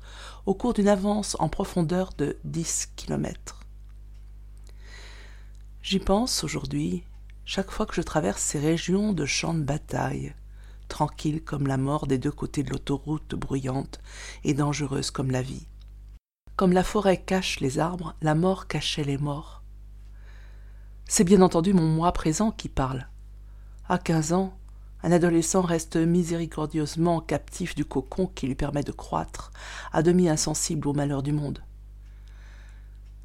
au 0.47 0.55
cours 0.55 0.75
d'une 0.75 0.89
avance 0.89 1.37
en 1.39 1.49
profondeur 1.49 2.11
de 2.17 2.39
dix 2.45 2.89
kilomètres. 2.97 3.61
J'y 5.83 5.99
pense 5.99 6.45
aujourd'hui, 6.45 7.05
chaque 7.45 7.71
fois 7.71 7.87
que 7.87 7.95
je 7.95 8.03
traverse 8.03 8.43
ces 8.43 8.59
régions 8.59 9.13
de 9.13 9.25
champs 9.25 9.55
de 9.55 9.63
bataille, 9.63 10.35
tranquilles 10.89 11.43
comme 11.43 11.67
la 11.67 11.77
mort 11.77 12.07
des 12.07 12.19
deux 12.19 12.33
côtés 12.33 12.63
de 12.63 12.71
l'autoroute 12.71 13.35
bruyante 13.35 14.01
et 14.45 14.55
dangereuse 14.55 15.11
comme 15.11 15.31
la 15.31 15.43
vie. 15.43 15.67
Comme 16.57 16.73
la 16.73 16.83
forêt 16.83 17.19
cache 17.19 17.61
les 17.61 17.79
arbres, 17.79 18.17
la 18.21 18.35
mort 18.35 18.67
cachait 18.67 19.05
les 19.05 19.17
morts. 19.17 19.63
C'est 21.07 21.25
bien 21.25 21.41
entendu 21.41 21.73
mon 21.73 21.87
moi 21.87 22.13
présent 22.13 22.51
qui 22.51 22.69
parle. 22.69 23.09
À 23.89 23.97
quinze 23.97 24.33
ans, 24.33 24.58
un 25.03 25.13
adolescent 25.13 25.63
reste 25.63 25.97
miséricordieusement 25.97 27.21
captif 27.21 27.75
du 27.75 27.85
cocon 27.85 28.27
qui 28.27 28.47
lui 28.47 28.55
permet 28.55 28.83
de 28.83 28.93
croître, 28.93 29.53
à 29.93 30.03
demi 30.03 30.29
insensible 30.29 30.89
aux 30.89 30.93
malheurs 30.93 31.23
du 31.23 31.33
monde. 31.33 31.63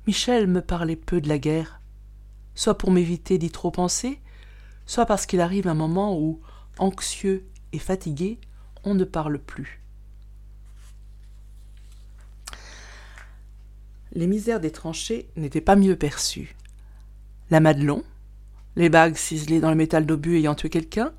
Michel 0.06 0.48
me 0.48 0.62
parlait 0.62 0.96
peu 0.96 1.22
de 1.22 1.30
la 1.30 1.40
guerre, 1.40 1.80
soit 2.56 2.78
pour 2.78 2.92
m'éviter 2.92 3.38
d'y 3.38 3.50
trop 3.50 3.72
penser, 3.72 4.20
soit 4.86 5.06
parce 5.06 5.26
qu'il 5.26 5.42
arrive 5.42 5.68
un 5.68 5.74
moment 5.74 6.20
où, 6.20 6.42
anxieux 6.78 7.46
et 7.72 7.80
fatigué, 7.80 8.40
on 8.84 8.94
ne 8.94 9.06
parle 9.06 9.40
plus. 9.40 9.82
Les 14.12 14.28
misères 14.28 14.60
des 14.60 14.72
tranchées 14.72 15.28
n'étaient 15.36 15.62
pas 15.62 15.76
mieux 15.76 15.96
perçues. 15.96 16.56
La 17.50 17.60
Madelon, 17.60 18.04
les 18.76 18.90
bagues 18.90 19.16
ciselées 19.16 19.60
dans 19.60 19.70
le 19.70 19.76
métal 19.76 20.06
d'obus 20.06 20.38
ayant 20.38 20.54
tué 20.54 20.70
quelqu'un, 20.70 21.14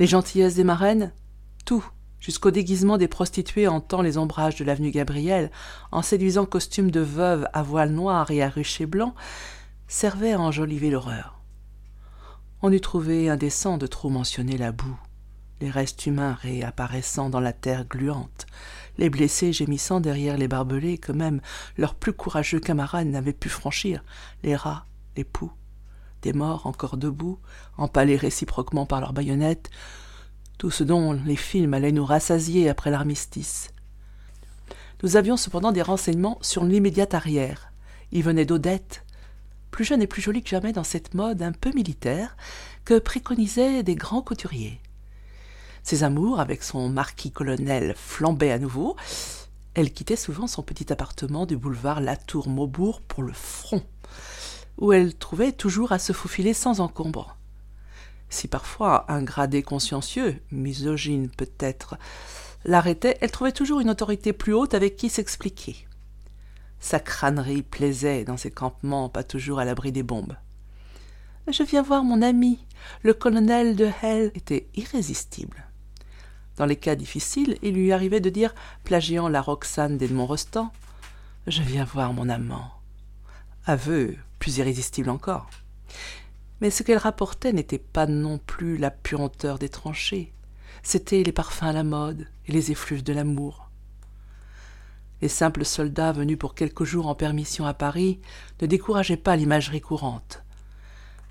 les 0.00 0.06
gentillesses 0.06 0.54
des 0.54 0.64
marraines, 0.64 1.12
tout, 1.66 1.84
jusqu'au 2.20 2.50
déguisement 2.50 2.96
des 2.96 3.06
prostituées 3.06 3.68
hantant 3.68 4.00
les 4.00 4.16
ombrages 4.16 4.56
de 4.56 4.64
l'avenue 4.64 4.90
Gabriel, 4.90 5.50
en 5.92 6.00
séduisant 6.00 6.46
costumes 6.46 6.90
de 6.90 7.00
veuves 7.00 7.46
à 7.52 7.62
voile 7.62 7.90
noir 7.90 8.30
et 8.30 8.42
à 8.42 8.48
rucher 8.48 8.86
blanc, 8.86 9.14
servait 9.88 10.32
à 10.32 10.40
enjoliver 10.40 10.88
l'horreur. 10.88 11.38
On 12.62 12.72
eût 12.72 12.80
trouvé 12.80 13.28
indécent 13.28 13.76
de 13.76 13.86
trop 13.86 14.08
mentionner 14.08 14.56
la 14.56 14.72
boue, 14.72 14.98
les 15.60 15.70
restes 15.70 16.06
humains 16.06 16.32
réapparaissant 16.32 17.28
dans 17.28 17.40
la 17.40 17.52
terre 17.52 17.84
gluante, 17.84 18.46
les 18.96 19.10
blessés 19.10 19.52
gémissant 19.52 20.00
derrière 20.00 20.38
les 20.38 20.48
barbelés 20.48 20.96
que 20.96 21.12
même 21.12 21.42
leurs 21.76 21.94
plus 21.94 22.14
courageux 22.14 22.60
camarades 22.60 23.08
n'avaient 23.08 23.34
pu 23.34 23.50
franchir, 23.50 24.02
les 24.44 24.56
rats, 24.56 24.86
les 25.14 25.24
poux, 25.24 25.52
des 26.22 26.32
morts 26.32 26.66
encore 26.66 26.96
debout, 26.96 27.38
empalés 27.76 28.16
réciproquement 28.16 28.86
par 28.86 29.00
leurs 29.00 29.12
baïonnettes, 29.12 29.70
tout 30.58 30.70
ce 30.70 30.84
dont 30.84 31.12
les 31.12 31.36
films 31.36 31.74
allaient 31.74 31.92
nous 31.92 32.04
rassasier 32.04 32.68
après 32.68 32.90
l'armistice. 32.90 33.70
Nous 35.02 35.16
avions 35.16 35.36
cependant 35.36 35.72
des 35.72 35.82
renseignements 35.82 36.38
sur 36.42 36.64
l'immédiate 36.64 37.14
arrière. 37.14 37.72
Il 38.12 38.22
venait 38.22 38.44
d'Odette, 38.44 39.04
plus 39.70 39.84
jeune 39.84 40.02
et 40.02 40.06
plus 40.06 40.20
jolie 40.20 40.42
que 40.42 40.50
jamais 40.50 40.72
dans 40.72 40.84
cette 40.84 41.14
mode 41.14 41.42
un 41.42 41.52
peu 41.52 41.72
militaire 41.72 42.36
que 42.84 42.98
préconisaient 42.98 43.82
des 43.82 43.94
grands 43.94 44.22
couturiers. 44.22 44.80
Ses 45.82 46.04
amours 46.04 46.40
avec 46.40 46.62
son 46.62 46.88
marquis-colonel 46.88 47.94
flambaient 47.96 48.52
à 48.52 48.58
nouveau. 48.58 48.96
Elle 49.74 49.92
quittait 49.92 50.16
souvent 50.16 50.46
son 50.46 50.62
petit 50.62 50.92
appartement 50.92 51.46
du 51.46 51.56
boulevard 51.56 52.00
Latour-Maubourg 52.00 53.00
pour 53.00 53.22
le 53.22 53.32
front 53.32 53.82
où 54.80 54.92
elle 54.92 55.14
trouvait 55.14 55.52
toujours 55.52 55.92
à 55.92 55.98
se 55.98 56.12
faufiler 56.12 56.54
sans 56.54 56.80
encombre. 56.80 57.36
Si 58.30 58.48
parfois 58.48 59.04
un 59.10 59.22
gradé 59.22 59.62
consciencieux, 59.62 60.40
misogyne 60.50 61.28
peut-être, 61.28 61.96
l'arrêtait, 62.64 63.18
elle 63.20 63.30
trouvait 63.30 63.52
toujours 63.52 63.80
une 63.80 63.90
autorité 63.90 64.32
plus 64.32 64.54
haute 64.54 64.74
avec 64.74 64.96
qui 64.96 65.08
s'expliquer. 65.08 65.86
Sa 66.78 66.98
crânerie 66.98 67.62
plaisait 67.62 68.24
dans 68.24 68.36
ses 68.36 68.50
campements 68.50 69.08
pas 69.08 69.22
toujours 69.24 69.58
à 69.58 69.64
l'abri 69.64 69.92
des 69.92 70.02
bombes. 70.02 70.36
Je 71.48 71.62
viens 71.62 71.82
voir 71.82 72.04
mon 72.04 72.22
ami, 72.22 72.58
le 73.02 73.12
colonel 73.12 73.76
de 73.76 73.90
Hell 74.02 74.30
était 74.34 74.68
irrésistible. 74.74 75.64
Dans 76.56 76.66
les 76.66 76.76
cas 76.76 76.94
difficiles, 76.94 77.58
il 77.62 77.74
lui 77.74 77.92
arrivait 77.92 78.20
de 78.20 78.30
dire, 78.30 78.54
plagiant 78.84 79.28
la 79.28 79.42
Roxane 79.42 79.98
d'Edmond 79.98 80.26
Rostand, 80.26 80.72
Je 81.46 81.62
viens 81.62 81.84
voir 81.84 82.12
mon 82.12 82.28
amant. 82.28 82.70
Aveu 83.66 84.16
plus 84.40 84.58
irrésistible 84.58 85.10
encore. 85.10 85.48
Mais 86.60 86.70
ce 86.70 86.82
qu'elle 86.82 86.98
rapportait 86.98 87.52
n'était 87.52 87.78
pas 87.78 88.06
non 88.06 88.38
plus 88.38 88.76
la 88.76 88.90
puanteur 88.90 89.60
des 89.60 89.68
tranchées, 89.68 90.32
c'étaient 90.82 91.22
les 91.22 91.32
parfums 91.32 91.62
à 91.64 91.72
la 91.72 91.84
mode 91.84 92.26
et 92.46 92.52
les 92.52 92.72
effluves 92.72 93.04
de 93.04 93.12
l'amour. 93.12 93.70
Les 95.22 95.28
simples 95.28 95.64
soldats 95.64 96.12
venus 96.12 96.38
pour 96.38 96.54
quelques 96.54 96.84
jours 96.84 97.06
en 97.06 97.14
permission 97.14 97.66
à 97.66 97.74
Paris 97.74 98.20
ne 98.60 98.66
décourageaient 98.66 99.16
pas 99.16 99.36
l'imagerie 99.36 99.82
courante. 99.82 100.42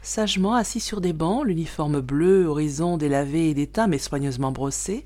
Sagement 0.02 0.56
assis 0.56 0.80
sur 0.80 1.02
des 1.02 1.14
bancs, 1.14 1.46
l'uniforme 1.46 2.00
bleu, 2.00 2.46
horizon 2.46 2.98
délavé 2.98 3.50
et 3.50 3.54
déteint 3.54 3.88
mais 3.88 3.98
soigneusement 3.98 4.52
brossé, 4.52 5.06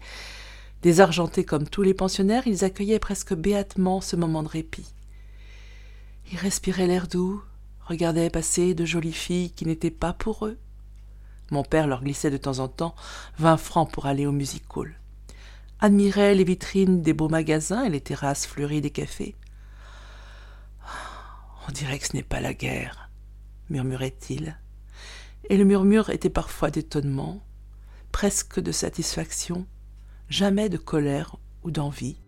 désargentés 0.82 1.46
comme 1.46 1.68
tous 1.68 1.82
les 1.82 1.94
pensionnaires, 1.94 2.46
ils 2.46 2.64
accueillaient 2.64 3.00
presque 3.00 3.34
béatement 3.34 4.02
ce 4.02 4.16
moment 4.18 4.44
de 4.44 4.50
répit. 4.50 4.94
Ils 6.32 6.38
respiraient 6.38 6.88
l'air 6.88 7.08
doux, 7.08 7.42
regardaient 7.86 8.30
passer 8.30 8.74
de 8.74 8.86
jolies 8.86 9.14
filles 9.14 9.52
qui 9.52 9.66
n'étaient 9.66 9.92
pas 9.92 10.14
pour 10.14 10.46
eux. 10.46 10.58
Mon 11.52 11.64
père 11.64 11.88
leur 11.88 12.04
glissait 12.04 12.32
de 12.32 12.38
temps 12.38 12.60
en 12.60 12.68
temps 12.68 12.96
vingt 13.38 13.58
francs 13.58 13.92
pour 13.92 14.06
aller 14.06 14.26
au 14.26 14.32
music 14.32 14.76
hall. 14.76 14.96
Admiraient 15.80 16.36
les 16.36 16.44
vitrines 16.44 17.02
des 17.02 17.14
beaux 17.14 17.30
magasins 17.30 17.84
et 17.84 17.90
les 17.90 18.02
terrasses 18.02 18.48
fleuries 18.48 18.82
des 18.82 18.92
cafés. 18.92 19.36
On 21.68 21.72
dirait 21.72 22.00
que 22.00 22.08
ce 22.08 22.16
n'est 22.16 22.24
pas 22.24 22.42
la 22.42 22.54
guerre, 22.54 23.10
murmurait-il. 23.70 24.58
Et 25.50 25.58
le 25.58 25.66
murmure 25.66 26.10
était 26.10 26.30
parfois 26.30 26.72
d'étonnement, 26.72 27.44
presque 28.12 28.60
de 28.60 28.72
satisfaction, 28.72 29.66
jamais 30.30 30.70
de 30.70 30.78
colère 30.78 31.36
ou 31.64 31.72
d'envie. 31.72 32.23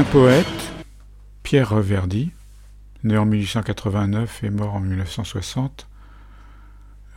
Un 0.00 0.04
poète, 0.04 0.46
Pierre 1.42 1.68
Reverdy, 1.68 2.30
né 3.04 3.18
en 3.18 3.26
1889 3.26 4.44
et 4.44 4.48
mort 4.48 4.76
en 4.76 4.80
1960, 4.80 5.88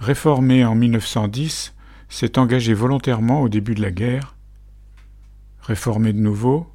réformé 0.02 0.66
en 0.66 0.76
1910, 0.76 1.76
s'est 2.10 2.38
engagé 2.38 2.74
volontairement 2.74 3.42
au 3.42 3.48
début 3.48 3.74
de 3.74 3.82
la 3.82 3.92
guerre. 3.92 4.36
Réformé 5.62 6.12
de 6.12 6.20
nouveau, 6.20 6.70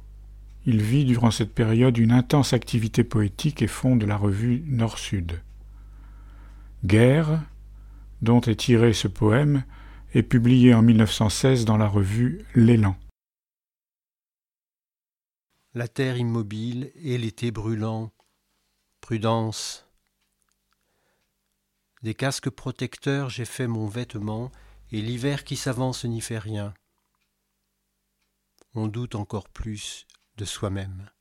il 0.65 0.81
vit 0.81 1.05
durant 1.05 1.29
cette 1.29 1.53
période 1.53 1.99
une 1.99 2.11
intense 2.11 2.53
activité 2.53 3.03
poétique 3.03 3.61
et 3.61 3.67
fonde 3.67 4.01
la 4.01 4.17
revue 4.17 4.63
Nord-Sud. 4.65 5.39
Guerre, 6.85 7.39
dont 8.23 8.41
est 8.41 8.55
tiré 8.55 8.93
ce 8.93 9.07
poème, 9.07 9.61
est 10.15 10.23
publié 10.23 10.73
en 10.73 10.81
1916 10.81 11.65
dans 11.65 11.77
la 11.77 11.87
revue 11.87 12.39
L'Élan. 12.55 12.95
La 15.75 15.87
terre 15.87 16.17
immobile 16.17 16.91
et 16.95 17.19
l'été 17.19 17.51
brûlant. 17.51 18.11
Prudence. 19.01 19.85
Des 22.01 22.15
casques 22.15 22.49
protecteurs 22.49 23.29
j'ai 23.29 23.45
fait 23.45 23.67
mon 23.67 23.87
vêtement, 23.87 24.51
et 24.91 24.99
l'hiver 24.99 25.43
qui 25.43 25.55
s'avance 25.55 26.05
n'y 26.05 26.21
fait 26.21 26.39
rien. 26.39 26.73
On 28.73 28.87
doute 28.87 29.13
encore 29.13 29.47
plus 29.47 30.07
de 30.37 30.45
soi-même. 30.45 31.11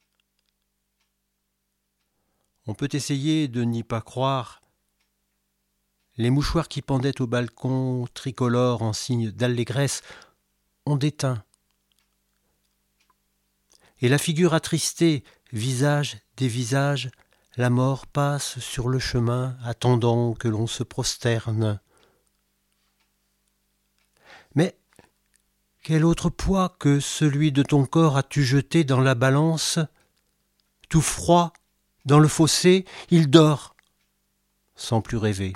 On 2.67 2.75
peut 2.75 2.89
essayer 2.93 3.49
de 3.49 3.63
n'y 3.65 3.83
pas 3.83 4.01
croire. 4.01 4.63
Les 6.17 6.31
mouchoirs 6.31 6.69
qui 6.69 6.81
pendaient 6.81 7.21
au 7.21 7.27
balcon 7.27 8.07
tricolores 8.15 8.81
en 8.81 8.95
signe 8.95 9.31
d'allégresse 9.31 10.03
ont 10.87 10.97
déteint. 10.97 11.45
Et 14.01 14.09
la 14.09 14.19
figure 14.19 14.55
attristée, 14.55 15.25
visage 15.53 16.19
des 16.37 16.49
visages, 16.49 17.11
la 17.57 17.71
mort 17.71 18.07
passe 18.07 18.61
sur 18.61 18.89
le 18.89 18.99
chemin, 18.99 19.57
attendant 19.65 20.35
que 20.35 20.47
l'on 20.47 20.69
se 20.69 20.85
prosterne. 20.85 21.81
Mais 24.55 24.79
quel 25.83 26.05
autre 26.05 26.31
poids 26.31 26.77
que 26.79 27.01
celui 27.01 27.51
de 27.51 27.63
ton 27.63 27.85
corps 27.85 28.17
as-tu 28.17 28.45
jeté 28.45 28.85
dans 28.85 29.01
la 29.01 29.15
balance? 29.15 29.81
Tout 30.89 31.03
froid, 31.03 31.53
dans 32.05 32.21
le 32.21 32.29
fossé, 32.29 32.85
il 33.11 33.29
dort, 33.29 33.75
sans 34.77 35.01
plus 35.01 35.17
rêver. 35.17 35.53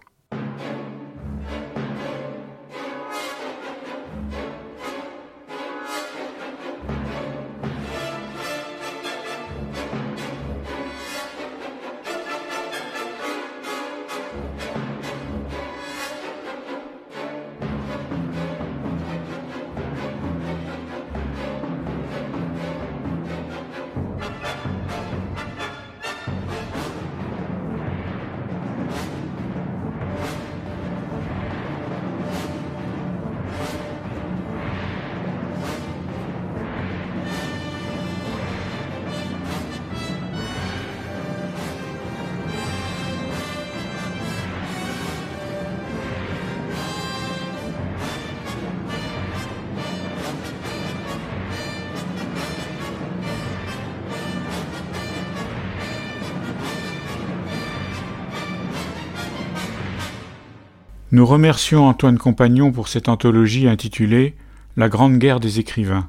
Nous 61.13 61.27
remercions 61.27 61.87
Antoine 61.87 62.17
Compagnon 62.17 62.73
pour 62.73 62.89
cette 62.89 63.11
anthologie 63.11 63.69
intitulée 63.69 64.35
La 64.79 64.89
Grande 64.89 65.19
Guerre 65.19 65.41
des 65.41 65.59
écrivains, 65.59 66.09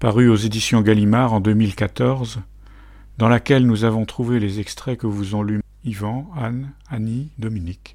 parue 0.00 0.28
aux 0.28 0.34
éditions 0.34 0.80
Gallimard 0.80 1.32
en 1.32 1.38
2014, 1.38 2.40
dans 3.18 3.28
laquelle 3.28 3.64
nous 3.64 3.84
avons 3.84 4.04
trouvé 4.04 4.40
les 4.40 4.58
extraits 4.58 4.98
que 4.98 5.06
vous 5.06 5.36
ont 5.36 5.44
lus 5.44 5.60
Yvan, 5.84 6.28
Anne, 6.36 6.72
Annie, 6.90 7.30
Dominique. 7.38 7.94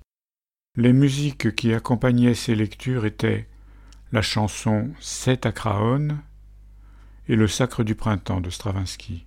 Les 0.78 0.94
musiques 0.94 1.54
qui 1.56 1.74
accompagnaient 1.74 2.36
ces 2.36 2.56
lectures 2.56 3.06
étaient 3.06 3.46
la 4.14 4.22
chanson 4.22 4.92
Sept 5.02 5.46
à 5.46 5.52
Craonne 5.52 6.20
et 7.28 7.36
Le 7.36 7.50
Sacre 7.50 7.84
du 7.84 7.96
Printemps 7.96 8.40
de 8.40 8.50
Stravinsky. 8.50 9.26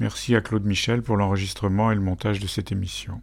Merci 0.00 0.34
à 0.34 0.40
Claude 0.40 0.64
Michel 0.64 1.02
pour 1.02 1.16
l'enregistrement 1.16 1.92
et 1.92 1.94
le 1.94 2.00
montage 2.00 2.40
de 2.40 2.48
cette 2.48 2.72
émission. 2.72 3.22